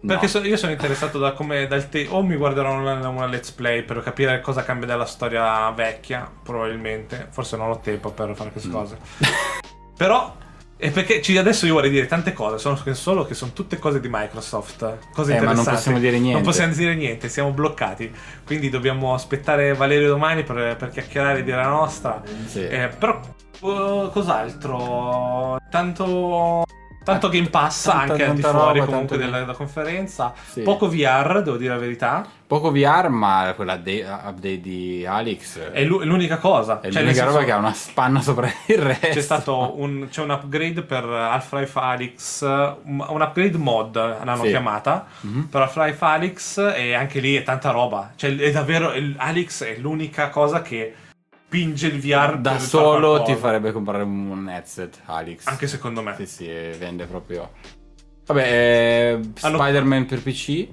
No. 0.00 0.12
Perché 0.12 0.28
so- 0.28 0.44
io 0.44 0.56
sono 0.56 0.70
interessato 0.72 1.18
da 1.18 1.32
come 1.32 1.66
dal 1.66 1.88
te- 1.88 2.06
o 2.08 2.22
mi 2.22 2.36
guarderò 2.36 2.72
una, 2.78 3.08
una 3.08 3.26
let's 3.26 3.50
play 3.50 3.82
per 3.82 4.00
capire 4.02 4.40
cosa 4.40 4.62
cambia 4.62 4.86
dalla 4.86 5.06
storia 5.06 5.68
vecchia, 5.72 6.30
probabilmente. 6.42 7.26
Forse 7.30 7.56
non 7.56 7.70
ho 7.70 7.78
tempo 7.80 8.10
per 8.10 8.32
fare 8.36 8.50
queste 8.50 8.68
Mm. 8.68 8.72
cose. 8.72 8.98
Però 9.96 10.36
è 10.76 10.92
perché 10.92 11.20
ci- 11.20 11.36
adesso 11.36 11.66
io 11.66 11.72
vorrei 11.74 11.90
dire 11.90 12.06
tante 12.06 12.32
cose, 12.32 12.58
sono 12.58 12.76
solo 12.94 13.26
che 13.26 13.34
sono 13.34 13.50
tutte 13.52 13.78
cose 13.80 13.98
di 13.98 14.06
Microsoft, 14.08 14.98
cose 15.12 15.36
Eh, 15.36 15.40
ma 15.40 15.52
non 15.52 15.64
possiamo 15.64 15.98
dire 15.98 16.12
niente. 16.20 16.34
Non 16.34 16.42
possiamo 16.42 16.72
dire 16.72 16.94
niente, 16.94 17.28
siamo 17.28 17.50
bloccati. 17.50 18.08
Quindi 18.46 18.70
dobbiamo 18.70 19.12
aspettare 19.14 19.74
Valerio 19.74 20.06
domani 20.06 20.44
per, 20.44 20.76
per 20.76 20.90
chiacchierare 20.90 21.40
e 21.40 21.42
dire 21.42 21.56
la 21.56 21.66
nostra. 21.70 22.22
Sì. 22.46 22.64
Eh, 22.64 22.88
però 22.96 23.20
uh, 23.60 24.10
cos'altro? 24.10 25.58
Tanto 25.70 26.64
tanto 27.04 27.30
Game 27.30 27.48
Pass 27.48 27.84
Tanta- 27.84 28.12
anche 28.12 28.24
al 28.26 28.34
di 28.34 28.42
fuori 28.42 28.78
roba, 28.80 28.84
comunque 28.90 29.16
della, 29.16 29.38
della 29.38 29.54
conferenza. 29.54 30.34
Sì. 30.46 30.60
Poco 30.60 30.90
VR, 30.90 31.40
devo 31.42 31.56
dire 31.56 31.72
la 31.72 31.78
verità. 31.80 32.26
Poco 32.46 32.70
VR, 32.70 33.08
ma 33.08 33.54
quella 33.56 33.74
update 33.76 34.60
di 34.60 35.06
Alex 35.06 35.58
È 35.70 35.84
l'u- 35.84 36.02
l'unica 36.02 36.36
cosa. 36.36 36.80
è 36.82 36.90
Cioè, 36.90 37.00
l'unica 37.00 37.24
roba 37.24 37.44
che 37.44 37.52
ha 37.52 37.56
una 37.56 37.72
spanna 37.72 38.20
sopra 38.20 38.50
il 38.66 38.76
resto. 38.78 39.06
C'è 39.06 39.20
stato 39.22 39.80
un, 39.80 40.08
c'è 40.10 40.20
un 40.20 40.30
upgrade 40.30 40.82
per 40.82 41.04
Half-Life 41.04 41.78
Alyx, 41.78 42.42
un 42.42 43.20
upgrade 43.22 43.56
mod 43.56 43.96
l'hanno 43.96 44.42
Sì. 44.42 44.48
chiamata 44.48 45.06
Mhm. 45.20 45.44
per 45.50 45.62
Half-Life 45.62 46.04
Alyx 46.04 46.58
e 46.76 46.92
anche 46.92 47.20
lì 47.20 47.36
è 47.36 47.42
tanta 47.42 47.70
roba. 47.70 48.12
Cioè 48.16 48.36
è 48.36 48.50
davvero 48.50 48.92
Alyx 49.16 49.64
è 49.64 49.76
l'unica 49.78 50.28
cosa 50.28 50.60
che 50.60 50.94
spinge 51.48 51.86
il 51.86 51.98
VR 51.98 52.38
Da 52.38 52.58
solo 52.58 53.22
ti 53.22 53.34
farebbe 53.34 53.72
comprare 53.72 54.02
un 54.02 54.48
headset, 54.50 55.00
Alex. 55.06 55.46
Anche 55.46 55.66
secondo 55.66 56.02
me. 56.02 56.14
Sì, 56.14 56.26
sì, 56.26 56.46
vende 56.46 57.06
proprio. 57.06 57.52
Vabbè, 58.26 58.42
eh, 58.42 59.12
Hanno- 59.40 59.56
Spider-Man 59.56 60.04
per 60.04 60.22
PC 60.22 60.68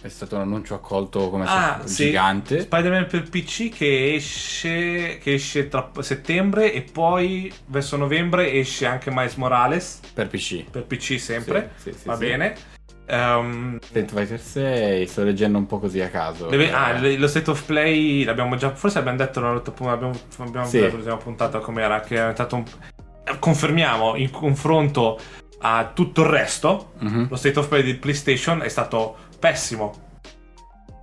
è 0.00 0.06
stato 0.08 0.36
un 0.36 0.42
annuncio 0.42 0.74
accolto 0.74 1.28
come 1.28 1.44
Ah, 1.48 1.80
se- 1.82 1.88
sì. 1.88 2.04
gigante. 2.06 2.60
Spider-Man 2.60 3.06
per 3.08 3.28
PC 3.28 3.70
che 3.70 4.14
esce, 4.14 5.18
che 5.20 5.34
esce 5.34 5.66
tra 5.66 5.90
settembre 5.98 6.72
e 6.72 6.82
poi 6.82 7.52
verso 7.66 7.96
novembre 7.96 8.52
esce 8.52 8.86
anche 8.86 9.10
Miles 9.10 9.34
Morales 9.34 10.00
Per 10.14 10.28
PC. 10.28 10.70
per 10.70 10.84
PC 10.84 11.18
sempre. 11.18 11.72
Sì, 11.74 11.90
sì, 11.92 12.06
Va 12.06 12.16
bene. 12.16 12.54
Ehm, 13.10 13.78
Street 13.80 14.10
Fighter 14.10 14.38
6, 14.40 15.06
sto 15.06 15.24
leggendo 15.24 15.56
un 15.58 15.66
po' 15.66 15.78
così 15.78 16.00
a 16.00 16.08
caso. 16.10 16.46
deve- 16.48 16.68
Eh, 16.68 16.72
ah, 16.72 16.92
le- 16.92 17.16
lo 17.16 17.26
state 17.26 17.50
of 17.50 17.62
play 17.64 18.22
l'abbiamo 18.24 18.54
già. 18.56 18.74
Forse 18.74 18.98
abbiamo 18.98 19.16
detto 19.16 19.40
nella 19.40 19.52
abbiamo, 20.42 20.66
Sì. 20.66 20.80
l'ultima 20.90 21.16
puntata 21.16 21.58
com'era. 21.60 22.00
Che 22.00 22.14
è 22.16 22.18
diventato 22.18 22.56
un. 22.56 22.64
Confermiamo 23.38 24.16
in 24.16 24.30
confronto 24.30 25.18
a 25.60 25.90
tutto 25.94 26.22
il 26.22 26.28
resto. 26.28 26.92
mhm. 26.98 27.28
Lo 27.30 27.36
state 27.36 27.58
of 27.58 27.68
play 27.68 27.82
di 27.82 27.94
PlayStation 27.94 28.62
è 28.62 28.68
stato 28.68 29.16
pessimo. 29.38 30.06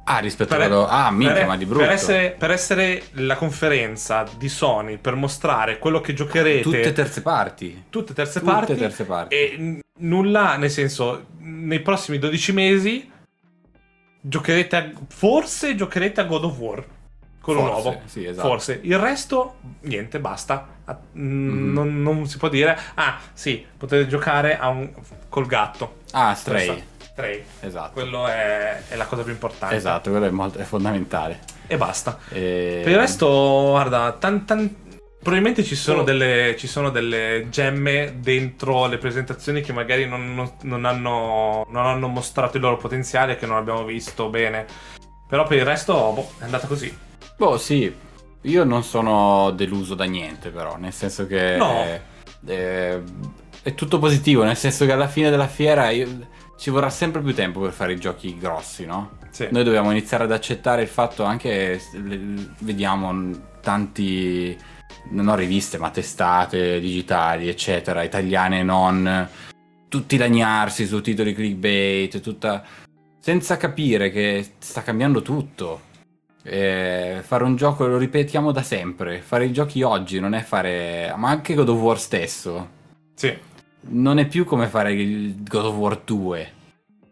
Ah, 0.07 0.19
rispetto 0.19 0.49
Per- 0.55 0.63
a 0.63 0.67
quello... 0.67 0.87
Ah, 0.87 1.09
minchia, 1.09 1.33
per, 1.33 1.47
ma 1.47 1.57
di 1.57 1.65
brutto. 1.65 1.83
Per 1.83 1.91
essere, 1.91 2.35
per 2.37 2.51
essere 2.51 3.01
la 3.13 3.35
conferenza 3.35 4.23
di 4.37 4.47
Sony 4.49 4.97
per 4.97 5.15
mostrare 5.15 5.79
quello 5.79 5.99
che 6.01 6.13
giocherete 6.13 6.61
Tutte 6.61 6.93
terze 6.93 7.21
parti. 7.23 7.85
tutte 7.89 8.13
terze 8.13 8.39
Tutte 8.39 8.51
parti 8.51 8.75
terze 8.75 9.03
parti. 9.05 9.33
e 9.35 9.79
nulla 9.97 10.57
nel 10.57 10.69
senso 10.71 11.25
nei 11.39 11.79
prossimi 11.79 12.19
12 12.19 12.51
mesi 12.51 13.11
giocherete 14.21 14.75
a, 14.75 14.91
forse 15.07 15.75
giocherete 15.75 16.21
a 16.21 16.23
God 16.25 16.43
of 16.45 16.57
War 16.57 16.85
quello 17.41 17.59
Forse, 17.61 17.81
nuovo 17.83 18.01
sì, 18.05 18.25
esatto. 18.25 18.47
forse 18.47 18.79
il 18.83 18.97
resto 18.97 19.55
niente 19.81 20.19
basta 20.19 20.67
mm, 21.17 21.47
Mhm. 21.67 21.73
non, 21.73 22.01
non 22.01 22.27
si 22.27 22.37
può 22.37 22.49
dire 22.49 22.77
ah 22.95 23.19
sì 23.33 23.63
potete 23.77 24.07
giocare 24.07 24.57
a 24.57 24.67
un, 24.69 24.91
col 25.29 25.45
gatto 25.45 25.97
Ah, 26.11 26.33
Stray. 26.33 26.83
Stray. 26.97 27.43
Esatto. 27.61 27.91
quello 27.93 28.25
è, 28.27 28.81
è 28.89 28.95
la 28.95 29.05
cosa 29.05 29.21
più 29.23 29.31
importante 29.31 29.75
Esatto, 29.75 30.09
quello 30.09 30.25
è, 30.25 30.29
molto, 30.31 30.57
è 30.59 30.63
fondamentale. 30.63 31.39
e 31.67 31.77
basta 31.77 32.17
E... 32.29 32.81
Per 32.83 32.91
il 32.91 32.97
resto, 32.97 33.67
guarda, 33.69 34.11
tan- 34.13 34.43
tan- 34.45 34.75
probabilmente 35.25 35.63
ci 35.63 35.73
sono, 35.75 36.03
delle, 36.03 36.53
ci 36.55 36.67
sono 36.67 36.91
delle 36.91 37.47
gemme 37.49 38.17
dentro 38.19 38.85
le 38.85 38.99
presentazioni 38.99 39.61
che 39.61 39.73
magari 39.73 40.07
non, 40.07 40.35
non- 40.35 40.51
non 40.61 40.85
hanno, 40.85 41.65
non 41.67 41.87
hanno 41.87 42.07
mostrato 42.07 42.57
il 42.57 42.63
loro 42.63 42.77
potenziale, 42.77 43.35
che 43.35 43.47
non 43.47 43.57
abbiamo 43.57 43.83
visto 43.85 44.29
bene. 44.29 44.67
Però 45.27 45.47
per 45.47 45.57
il 45.57 45.65
resto, 45.65 45.93
boh, 46.13 46.31
è 46.39 46.43
andata 46.43 46.67
così. 46.67 46.95
Boh, 47.35 47.57
sì. 47.57 47.91
Io 48.41 48.63
non 48.63 48.83
sono 48.83 49.49
deluso 49.49 49.95
da 49.95 50.03
niente, 50.03 50.49
però, 50.51 50.77
nel 50.77 50.93
senso 50.93 51.25
che 51.25 51.55
No. 51.57 51.71
è, 51.81 52.01
è- 52.45 52.99
è 53.63 53.73
tutto 53.73 53.97
positivo, 53.97 54.43
nel 54.43 54.55
senso 54.55 54.85
che 54.85 54.91
alla 54.91 55.07
fine 55.07 55.31
della 55.31 55.47
fiera 55.47 55.89
io- 55.89 56.27
ci 56.55 56.69
vorrà 56.69 56.91
sempre 56.91 57.21
più 57.23 57.33
tempo 57.33 57.59
per 57.61 57.71
fare 57.71 57.93
i 57.93 57.99
giochi 57.99 58.37
grossi, 58.37 58.85
no? 58.85 59.17
Sì. 59.31 59.47
Noi 59.49 59.63
dobbiamo 59.63 59.89
iniziare 59.89 60.25
ad 60.25 60.31
accettare 60.31 60.83
il 60.83 60.87
fatto 60.87 61.23
anche, 61.23 61.81
vediamo 62.59 63.31
tanti, 63.61 64.55
non 65.09 65.35
riviste, 65.35 65.77
ma 65.77 65.89
testate 65.91 66.79
digitali, 66.79 67.47
eccetera, 67.47 68.03
italiane 68.03 68.59
e 68.59 68.63
non, 68.63 69.29
tutti 69.87 70.17
lagnarsi 70.17 70.85
su 70.85 71.01
titoli 71.01 71.33
clickbait, 71.33 72.19
tutta... 72.21 72.63
senza 73.19 73.57
capire 73.57 74.11
che 74.11 74.45
sta 74.59 74.81
cambiando 74.83 75.21
tutto. 75.21 75.81
Eh, 76.43 77.21
fare 77.23 77.43
un 77.43 77.55
gioco, 77.55 77.87
lo 77.87 77.97
ripetiamo 77.97 78.51
da 78.51 78.61
sempre, 78.61 79.19
fare 79.21 79.45
i 79.45 79.51
giochi 79.51 79.81
oggi 79.81 80.19
non 80.19 80.33
è 80.33 80.41
fare... 80.41 81.13
ma 81.17 81.29
anche 81.29 81.55
God 81.55 81.69
of 81.69 81.79
War 81.79 81.99
stesso, 81.99 82.69
Sì. 83.15 83.35
non 83.87 84.19
è 84.19 84.27
più 84.27 84.45
come 84.45 84.67
fare 84.67 84.93
il 84.93 85.43
God 85.43 85.65
of 85.65 85.75
War 85.75 85.99
2. 86.03 86.51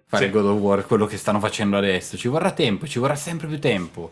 Fare 0.06 0.26
Sì. 0.26 0.32
God 0.32 0.46
of 0.46 0.60
War, 0.60 0.86
quello 0.86 1.08
che 1.08 1.18
stanno 1.18 1.40
facendo 1.40 1.78
adesso. 1.78 2.18
Ci 2.18 2.28
vorrà 2.28 2.52
tempo, 2.52 2.86
ci 2.86 3.00
vorrà 3.00 3.16
sempre 3.16 3.48
più 3.48 3.60
tempo. 3.60 4.12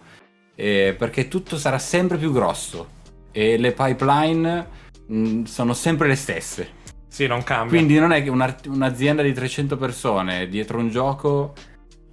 Eh, 0.56 0.96
perché 0.98 1.28
tutto 1.28 1.58
sarà 1.58 1.78
sempre 1.78 2.18
più 2.18 2.32
grosso. 2.32 3.00
E 3.32 3.58
le 3.58 3.72
pipeline 3.72 4.68
mh, 5.08 5.44
sono 5.44 5.74
sempre 5.74 6.08
le 6.08 6.16
stesse. 6.16 6.80
Sì, 7.08 7.28
non 7.28 7.44
cambia. 7.44 7.78
Quindi 7.78 8.00
non 8.00 8.12
è 8.12 8.24
che 8.24 8.30
un'azienda 8.30 9.22
di 9.22 9.34
300 9.34 9.78
persone 9.78 10.48
dietro 10.48 10.78
un 10.80 10.90
gioco 10.90 11.54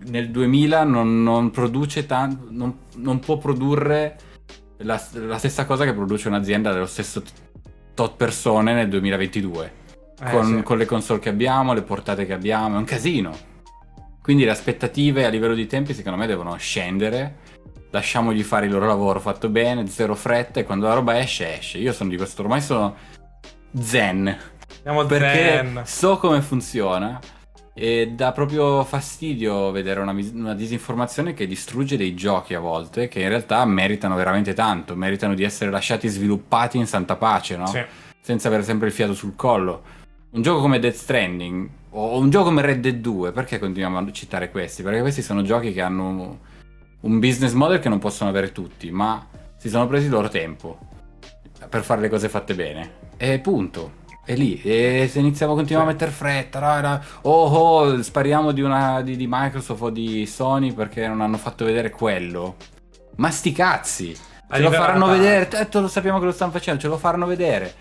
nel 0.06 0.30
2000 0.30 0.84
non, 0.84 1.22
non 1.22 1.50
produce 1.50 2.06
tanto, 2.06 2.46
non, 2.50 2.76
non 2.96 3.18
può 3.20 3.38
produrre 3.38 4.16
la, 4.78 5.00
la 5.12 5.38
stessa 5.38 5.66
cosa 5.66 5.84
che 5.84 5.92
produce 5.92 6.28
un'azienda 6.28 6.72
dello 6.72 6.86
stesso 6.86 7.22
tot 7.94 8.16
persone 8.16 8.74
nel 8.74 8.88
2022 8.88 9.72
Eh, 10.20 10.30
con, 10.30 10.46
sì. 10.46 10.62
con 10.62 10.78
le 10.78 10.86
console 10.86 11.20
che 11.20 11.28
abbiamo, 11.28 11.74
le 11.74 11.82
portate 11.82 12.26
che 12.26 12.32
abbiamo, 12.32 12.76
è 12.76 12.78
un 12.78 12.84
casino. 12.84 13.36
Quindi 14.28 14.44
le 14.44 14.52
aspettative 14.52 15.24
a 15.24 15.30
livello 15.30 15.54
di 15.54 15.66
tempi 15.66 15.94
secondo 15.94 16.18
me 16.18 16.26
devono 16.26 16.54
scendere, 16.56 17.36
lasciamogli 17.88 18.42
fare 18.42 18.66
il 18.66 18.72
loro 18.72 18.84
lavoro 18.84 19.20
fatto 19.20 19.48
bene, 19.48 19.86
zero 19.86 20.14
fretta 20.14 20.60
e 20.60 20.64
quando 20.64 20.86
la 20.86 20.92
roba 20.92 21.18
esce 21.18 21.56
esce. 21.56 21.78
Io 21.78 21.94
sono 21.94 22.10
di 22.10 22.18
questo, 22.18 22.42
ormai 22.42 22.60
sono 22.60 22.94
zen, 23.80 24.38
Andiamo 24.84 25.06
perché 25.06 25.62
zen. 25.62 25.82
so 25.86 26.18
come 26.18 26.42
funziona 26.42 27.18
e 27.72 28.12
dà 28.14 28.32
proprio 28.32 28.84
fastidio 28.84 29.70
vedere 29.70 30.00
una, 30.00 30.14
una 30.34 30.54
disinformazione 30.54 31.32
che 31.32 31.46
distrugge 31.46 31.96
dei 31.96 32.14
giochi 32.14 32.52
a 32.52 32.60
volte 32.60 33.08
che 33.08 33.22
in 33.22 33.30
realtà 33.30 33.64
meritano 33.64 34.14
veramente 34.14 34.52
tanto, 34.52 34.94
meritano 34.94 35.32
di 35.32 35.42
essere 35.42 35.70
lasciati 35.70 36.06
sviluppati 36.06 36.76
in 36.76 36.86
santa 36.86 37.16
pace, 37.16 37.56
no? 37.56 37.66
Sì. 37.68 37.82
senza 38.20 38.48
avere 38.48 38.62
sempre 38.62 38.88
il 38.88 38.92
fiato 38.92 39.14
sul 39.14 39.34
collo. 39.34 39.82
Un 40.32 40.42
gioco 40.42 40.60
come 40.60 40.78
Death 40.78 40.96
Stranding 40.96 41.70
o 41.90 42.18
un 42.18 42.30
gioco 42.30 42.46
come 42.46 42.62
Red 42.62 42.80
Dead 42.80 42.96
2, 42.96 43.32
perché 43.32 43.58
continuiamo 43.58 43.98
a 43.98 44.12
citare 44.12 44.50
questi? 44.50 44.82
Perché 44.82 45.00
questi 45.00 45.22
sono 45.22 45.42
giochi 45.42 45.72
che 45.72 45.80
hanno 45.80 46.40
un 47.00 47.18
business 47.18 47.52
model 47.52 47.78
che 47.78 47.88
non 47.88 47.98
possono 47.98 48.30
avere 48.30 48.52
tutti, 48.52 48.90
ma 48.90 49.26
si 49.56 49.68
sono 49.68 49.86
presi 49.86 50.06
il 50.06 50.12
loro 50.12 50.28
tempo 50.28 50.78
per 51.68 51.82
fare 51.82 52.00
le 52.00 52.08
cose 52.08 52.28
fatte 52.28 52.54
bene. 52.54 52.92
E 53.16 53.38
punto. 53.40 54.06
È 54.24 54.34
lì. 54.34 54.60
E 54.62 55.08
se 55.10 55.20
iniziamo 55.20 55.52
a 55.52 55.56
continuare 55.56 55.88
a 55.88 55.92
mettere 55.92 56.10
fretta, 56.10 56.60
no, 56.60 56.88
no, 56.88 57.00
oh, 57.22 57.46
oh, 57.46 58.02
spariamo 58.02 58.52
di, 58.52 58.60
una, 58.60 59.00
di, 59.00 59.16
di 59.16 59.26
Microsoft 59.28 59.82
o 59.82 59.90
di 59.90 60.26
Sony 60.26 60.72
perché 60.72 61.08
non 61.08 61.20
hanno 61.20 61.38
fatto 61.38 61.64
vedere 61.64 61.90
quello. 61.90 62.56
Ma 63.16 63.30
sti 63.30 63.52
cazzi! 63.52 64.14
Ce 64.14 64.20
lo 64.60 64.68
Arriverà 64.68 64.82
faranno 64.82 65.06
tardi. 65.06 65.20
vedere, 65.20 65.48
tanto 65.48 65.80
lo 65.80 65.88
sappiamo 65.88 66.18
che 66.18 66.24
lo 66.26 66.32
stanno 66.32 66.52
facendo, 66.52 66.80
ce 66.80 66.88
lo 66.88 66.98
faranno 66.98 67.26
vedere. 67.26 67.74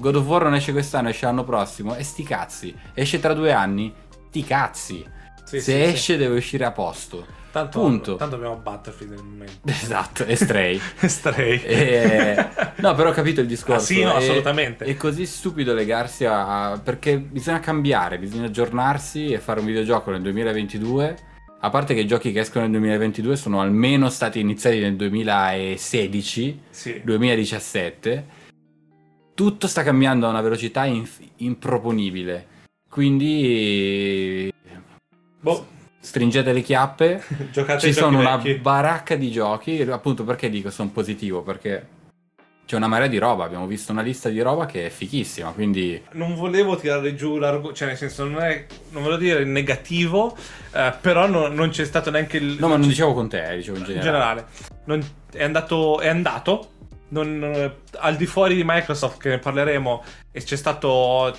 God 0.00 0.16
of 0.16 0.26
War 0.26 0.42
non 0.44 0.54
esce 0.54 0.72
quest'anno, 0.72 1.10
esce 1.10 1.26
l'anno 1.26 1.44
prossimo. 1.44 1.94
E 1.94 2.02
sti 2.02 2.22
cazzi. 2.24 2.74
Esce 2.94 3.20
tra 3.20 3.34
due 3.34 3.52
anni? 3.52 3.92
Ti 4.30 4.42
cazzi. 4.44 5.04
Sì, 5.44 5.60
Se 5.60 5.72
sì, 5.72 5.72
esce 5.82 6.16
deve 6.16 6.36
uscire 6.36 6.64
a 6.64 6.72
posto. 6.72 7.38
Tanto, 7.52 7.80
Punto. 7.80 8.14
tanto 8.14 8.36
abbiamo 8.36 8.54
Battlefield 8.56 9.12
nel 9.14 9.24
momento. 9.24 9.58
Esatto, 9.68 10.24
e 10.24 10.36
Stray. 10.36 10.80
Stray. 11.04 11.60
E- 11.62 12.48
No, 12.80 12.94
però 12.94 13.10
ho 13.10 13.12
capito 13.12 13.40
il 13.40 13.46
discorso. 13.48 13.82
Ah, 13.82 13.86
sì, 13.96 14.02
no, 14.02 14.12
È- 14.14 14.16
assolutamente. 14.16 14.84
È 14.84 14.96
così 14.96 15.26
stupido 15.26 15.74
legarsi 15.74 16.24
a... 16.24 16.80
perché 16.82 17.18
bisogna 17.18 17.58
cambiare, 17.60 18.18
bisogna 18.18 18.46
aggiornarsi 18.46 19.32
e 19.32 19.38
fare 19.38 19.60
un 19.60 19.66
videogioco 19.66 20.10
nel 20.12 20.22
2022. 20.22 21.16
A 21.62 21.68
parte 21.68 21.92
che 21.92 22.00
i 22.00 22.06
giochi 22.06 22.32
che 22.32 22.40
escono 22.40 22.62
nel 22.62 22.72
2022 22.78 23.36
sono 23.36 23.60
almeno 23.60 24.08
stati 24.08 24.38
iniziati 24.40 24.78
nel 24.78 24.94
2016, 24.96 26.60
Sì. 26.70 27.00
2017. 27.04 28.38
Tutto 29.40 29.68
sta 29.68 29.82
cambiando 29.82 30.26
a 30.26 30.28
una 30.28 30.42
velocità 30.42 30.84
inf- 30.84 31.22
improponibile. 31.36 32.46
Quindi 32.90 34.52
Boh, 35.40 35.66
stringete 35.98 36.52
le 36.52 36.60
chiappe. 36.60 37.22
giocate 37.50 37.80
Ci 37.86 37.94
sono 37.94 38.18
una 38.18 38.36
vecchi. 38.36 38.58
baracca 38.58 39.14
di 39.14 39.30
giochi, 39.30 39.80
appunto 39.80 40.24
perché 40.24 40.50
dico 40.50 40.70
sono 40.70 40.90
positivo, 40.90 41.40
perché 41.40 41.86
c'è 42.66 42.76
una 42.76 42.86
marea 42.86 43.06
di 43.06 43.16
roba, 43.16 43.44
abbiamo 43.44 43.66
visto 43.66 43.92
una 43.92 44.02
lista 44.02 44.28
di 44.28 44.42
roba 44.42 44.66
che 44.66 44.84
è 44.84 44.90
fichissima, 44.90 45.52
quindi 45.52 45.98
Non 46.12 46.34
volevo 46.34 46.76
tirare 46.76 47.14
giù 47.14 47.38
l'argomento, 47.38 47.74
cioè 47.74 47.88
nel 47.88 47.96
senso 47.96 48.28
non 48.28 48.42
è, 48.42 48.66
non 48.90 49.02
volevo 49.02 49.22
dire 49.22 49.44
negativo, 49.44 50.36
eh, 50.74 50.92
però 51.00 51.26
no- 51.26 51.48
non 51.48 51.70
c'è 51.70 51.86
stato 51.86 52.10
neanche 52.10 52.36
il... 52.36 52.56
No, 52.60 52.68
ma 52.68 52.76
non 52.76 52.86
dicevo 52.88 53.14
con 53.14 53.30
te, 53.30 53.56
dicevo 53.56 53.78
in 53.78 53.84
in 53.84 53.88
generale. 54.00 54.04
generale. 54.04 54.46
Non- 54.84 55.02
è 55.32 55.42
andato, 55.44 55.98
è 56.00 56.08
andato 56.08 56.72
non- 57.10 57.72
al 57.98 58.16
di 58.16 58.26
fuori 58.26 58.54
di 58.56 58.62
Microsoft 58.64 59.18
che 59.20 59.28
ne 59.28 59.38
parleremo 59.38 60.04
e 60.32 60.42
c'è 60.42 60.56
stato 60.56 61.36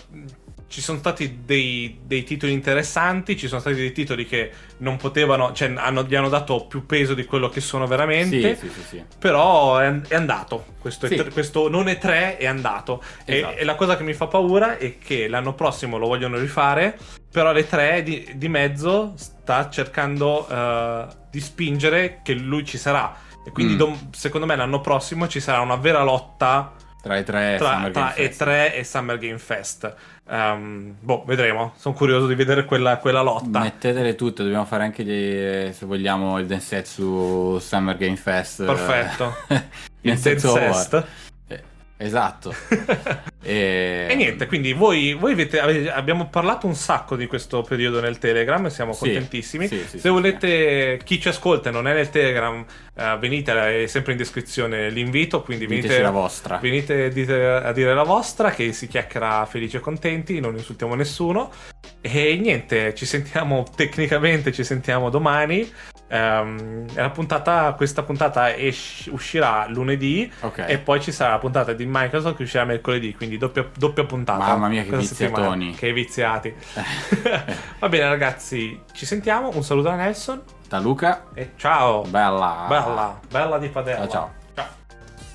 ci 0.68 0.80
sono 0.80 1.00
stati 1.00 1.40
dei, 1.44 2.00
dei 2.06 2.24
titoli 2.24 2.54
interessanti 2.54 3.36
ci 3.36 3.50
sono 3.50 3.60
stati 3.60 3.76
dei 3.76 3.92
titoli 3.92 4.26
che 4.26 4.52
non 4.78 4.96
potevano 4.96 5.52
cioè 5.52 5.74
hanno, 5.76 6.04
gli 6.04 6.16
hanno 6.16 6.30
dato 6.30 6.66
più 6.66 6.86
peso 6.86 7.14
di 7.14 7.26
quello 7.26 7.50
che 7.50 7.60
sono 7.60 7.86
veramente 7.88 8.56
Sì, 8.56 8.70
sì, 8.70 8.82
sì, 8.88 9.04
però 9.20 9.80
è, 9.80 9.94
è 10.08 10.16
andato 10.16 10.64
questo. 10.80 11.08
E3 11.08 11.34
questo 11.34 11.68
non 11.70 11.90
è 11.90 11.98
3 11.98 12.38
è 12.38 12.46
andato 12.46 13.04
E- 13.26 13.40
Esatto. 13.40 13.58
e, 13.58 13.64
la 13.66 13.76
cosa 13.76 13.98
che 13.98 14.04
mi 14.04 14.14
fa 14.14 14.28
paura 14.28 14.78
è 14.78 14.98
che 14.98 15.28
l'anno 15.28 15.54
prossimo 15.56 15.98
lo 15.98 16.08
vogliono 16.08 16.38
rifare 16.38 16.98
però 17.30 17.52
le 17.52 17.68
3 17.68 18.02
di, 18.04 18.32
di 18.36 18.48
mezzo 18.48 19.12
sta 19.18 19.70
cercando 19.70 20.48
eh, 20.48 21.06
di 21.30 21.42
spingere 21.42 22.22
che 22.24 22.32
lui 22.34 22.64
ci 22.64 22.78
sarà 22.78 23.14
e 23.44 23.52
quindi 23.52 23.74
Mm. 23.74 23.78
dom- 23.78 24.14
secondo 24.14 24.46
me 24.46 24.56
l'anno 24.56 24.82
prossimo 24.82 25.28
ci 25.28 25.40
sarà 25.40 25.60
una 25.62 25.76
vera 25.76 26.04
lotta 26.04 26.74
Tra 27.02 27.18
i 27.18 27.24
tre 27.24 27.56
tra, 27.58 27.90
tra 27.92 28.12
Game 28.12 28.12
Fest. 28.12 28.42
E3 28.44 28.74
e 28.76 28.84
Summer 28.84 29.18
Game 29.18 29.38
Fest 29.40 29.96
Ehm, 30.30 30.96
boh 31.00 31.24
vedremo 31.26 31.74
sono 31.76 31.94
curioso 31.94 32.26
di 32.28 32.36
vedere 32.36 32.64
quella, 32.66 32.98
quella 32.98 33.22
lotta 33.22 33.60
Mettetele 33.60 34.16
tutte, 34.16 34.44
dobbiamo 34.44 34.66
fare 34.66 34.84
anche 34.84 35.04
gli, 35.04 35.74
se 35.74 35.86
vogliamo 35.86 36.38
il 36.40 36.46
Densetsu 36.46 37.58
Summer 37.60 37.98
Game 37.98 38.16
Fest. 38.16 38.64
Perfetto. 38.64 39.36
il 40.02 40.18
Zest 40.18 40.46
Award. 40.46 41.06
Eh, 41.48 41.64
Esatto. 41.98 42.54
e... 43.42 44.08
E 44.10 44.16
niente, 44.16 44.46
quindi 44.46 44.74
voi, 44.74 45.14
voi 45.14 45.32
avete- 45.34 45.60
ave- 45.60 45.92
abbiamo 45.92 46.28
parlato 46.28 46.68
un 46.68 46.76
sacco 46.76 47.16
di 47.16 47.26
questo 47.28 47.62
periodo 47.64 48.00
nel 48.00 48.18
Telegram 48.20 48.66
e 48.66 48.70
siamo 48.70 48.94
contentissimi. 48.94 49.68
sì, 49.68 49.84
sì, 49.88 50.00
Se 50.00 50.10
volete, 50.10 51.00
chi 51.04 51.20
ci 51.20 51.28
ascolta 51.28 51.70
e 51.70 51.72
non 51.72 51.88
è 51.88 51.94
nel 51.94 52.10
Telegram, 52.10 52.64
eh, 52.96 53.18
venite, 53.20 53.84
è 53.84 53.88
sempre 53.88 54.12
in 54.12 54.18
descrizione 54.18 54.90
l'invito, 54.90 55.42
quindi 55.42 55.66
Diteci 55.66 55.88
venite, 55.88 56.04
la 56.04 56.12
vostra. 56.12 56.58
venite 56.58 57.10
dite- 57.10 57.46
a 57.46 57.72
dire 57.72 57.94
la 57.94 58.04
vostra, 58.04 58.52
che 58.52 58.72
si 58.74 58.88
chiacchiera 58.88 59.46
felici 59.46 59.78
e 59.78 59.80
contenti, 59.80 60.40
non 60.40 60.56
insultiamo 60.56 60.94
nessuno. 60.96 61.52
E 62.00 62.36
niente, 62.36 62.94
ci 62.96 63.06
sentiamo 63.06 63.66
tecnicamente, 63.76 64.52
ci 64.52 64.64
sentiamo 64.64 65.10
domani. 65.10 65.70
La 66.12 67.10
puntata, 67.10 67.72
questa 67.74 68.04
puntata 68.04 68.54
esci- 68.54 69.10
uscirà 69.12 69.66
lunedì 69.70 70.30
Ok. 70.42 70.66
e 70.68 70.78
poi 70.78 71.02
ci 71.02 71.12
sarà 71.14 71.32
la 71.32 71.38
puntata 71.40 71.72
di 71.72 71.86
Microsoft 71.88 72.36
che 72.36 72.44
uscirà 72.44 72.66
mercoledì, 72.66 73.16
quindi 73.16 73.38
doppia, 73.38 73.66
doppia 73.78 74.04
puntata. 74.04 74.46
Mamma 74.46 74.68
mia, 74.68 74.84
che 74.84 74.98
viziatoni. 74.98 75.74
Che 75.74 75.94
viziati. 75.94 76.54
Va 77.80 77.88
bene 77.88 78.10
ragazzi, 78.10 78.82
ci 78.92 79.06
sentiamo, 79.06 79.52
un 79.54 79.64
saluto 79.64 79.88
da 79.90 79.96
Nelson 79.96 80.42
Da 80.68 80.80
Luca, 80.80 81.28
e 81.34 81.52
ciao. 81.56 82.02
bella. 82.02 82.66
Bella, 82.68 83.20
bella 83.30 83.58
di 83.58 83.70
padella. 83.70 84.08
Ciao, 84.08 84.10
ciao. 84.10 84.34
ciao. 84.56 84.68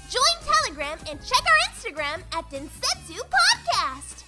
Join 0.08 0.36
Telegram 0.44 0.98
and 1.10 1.18
check 1.20 1.42
our 1.42 1.60
Instagram 1.72 2.22
at 2.36 2.44
Densetsu 2.50 3.24
Podcast. 3.28 4.24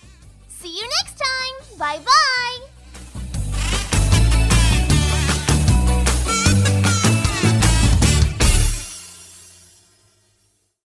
See 0.46 0.68
you 0.70 0.86
next 1.02 1.16
time. 1.18 1.76
Bye 1.76 2.00
bye. 2.02 2.77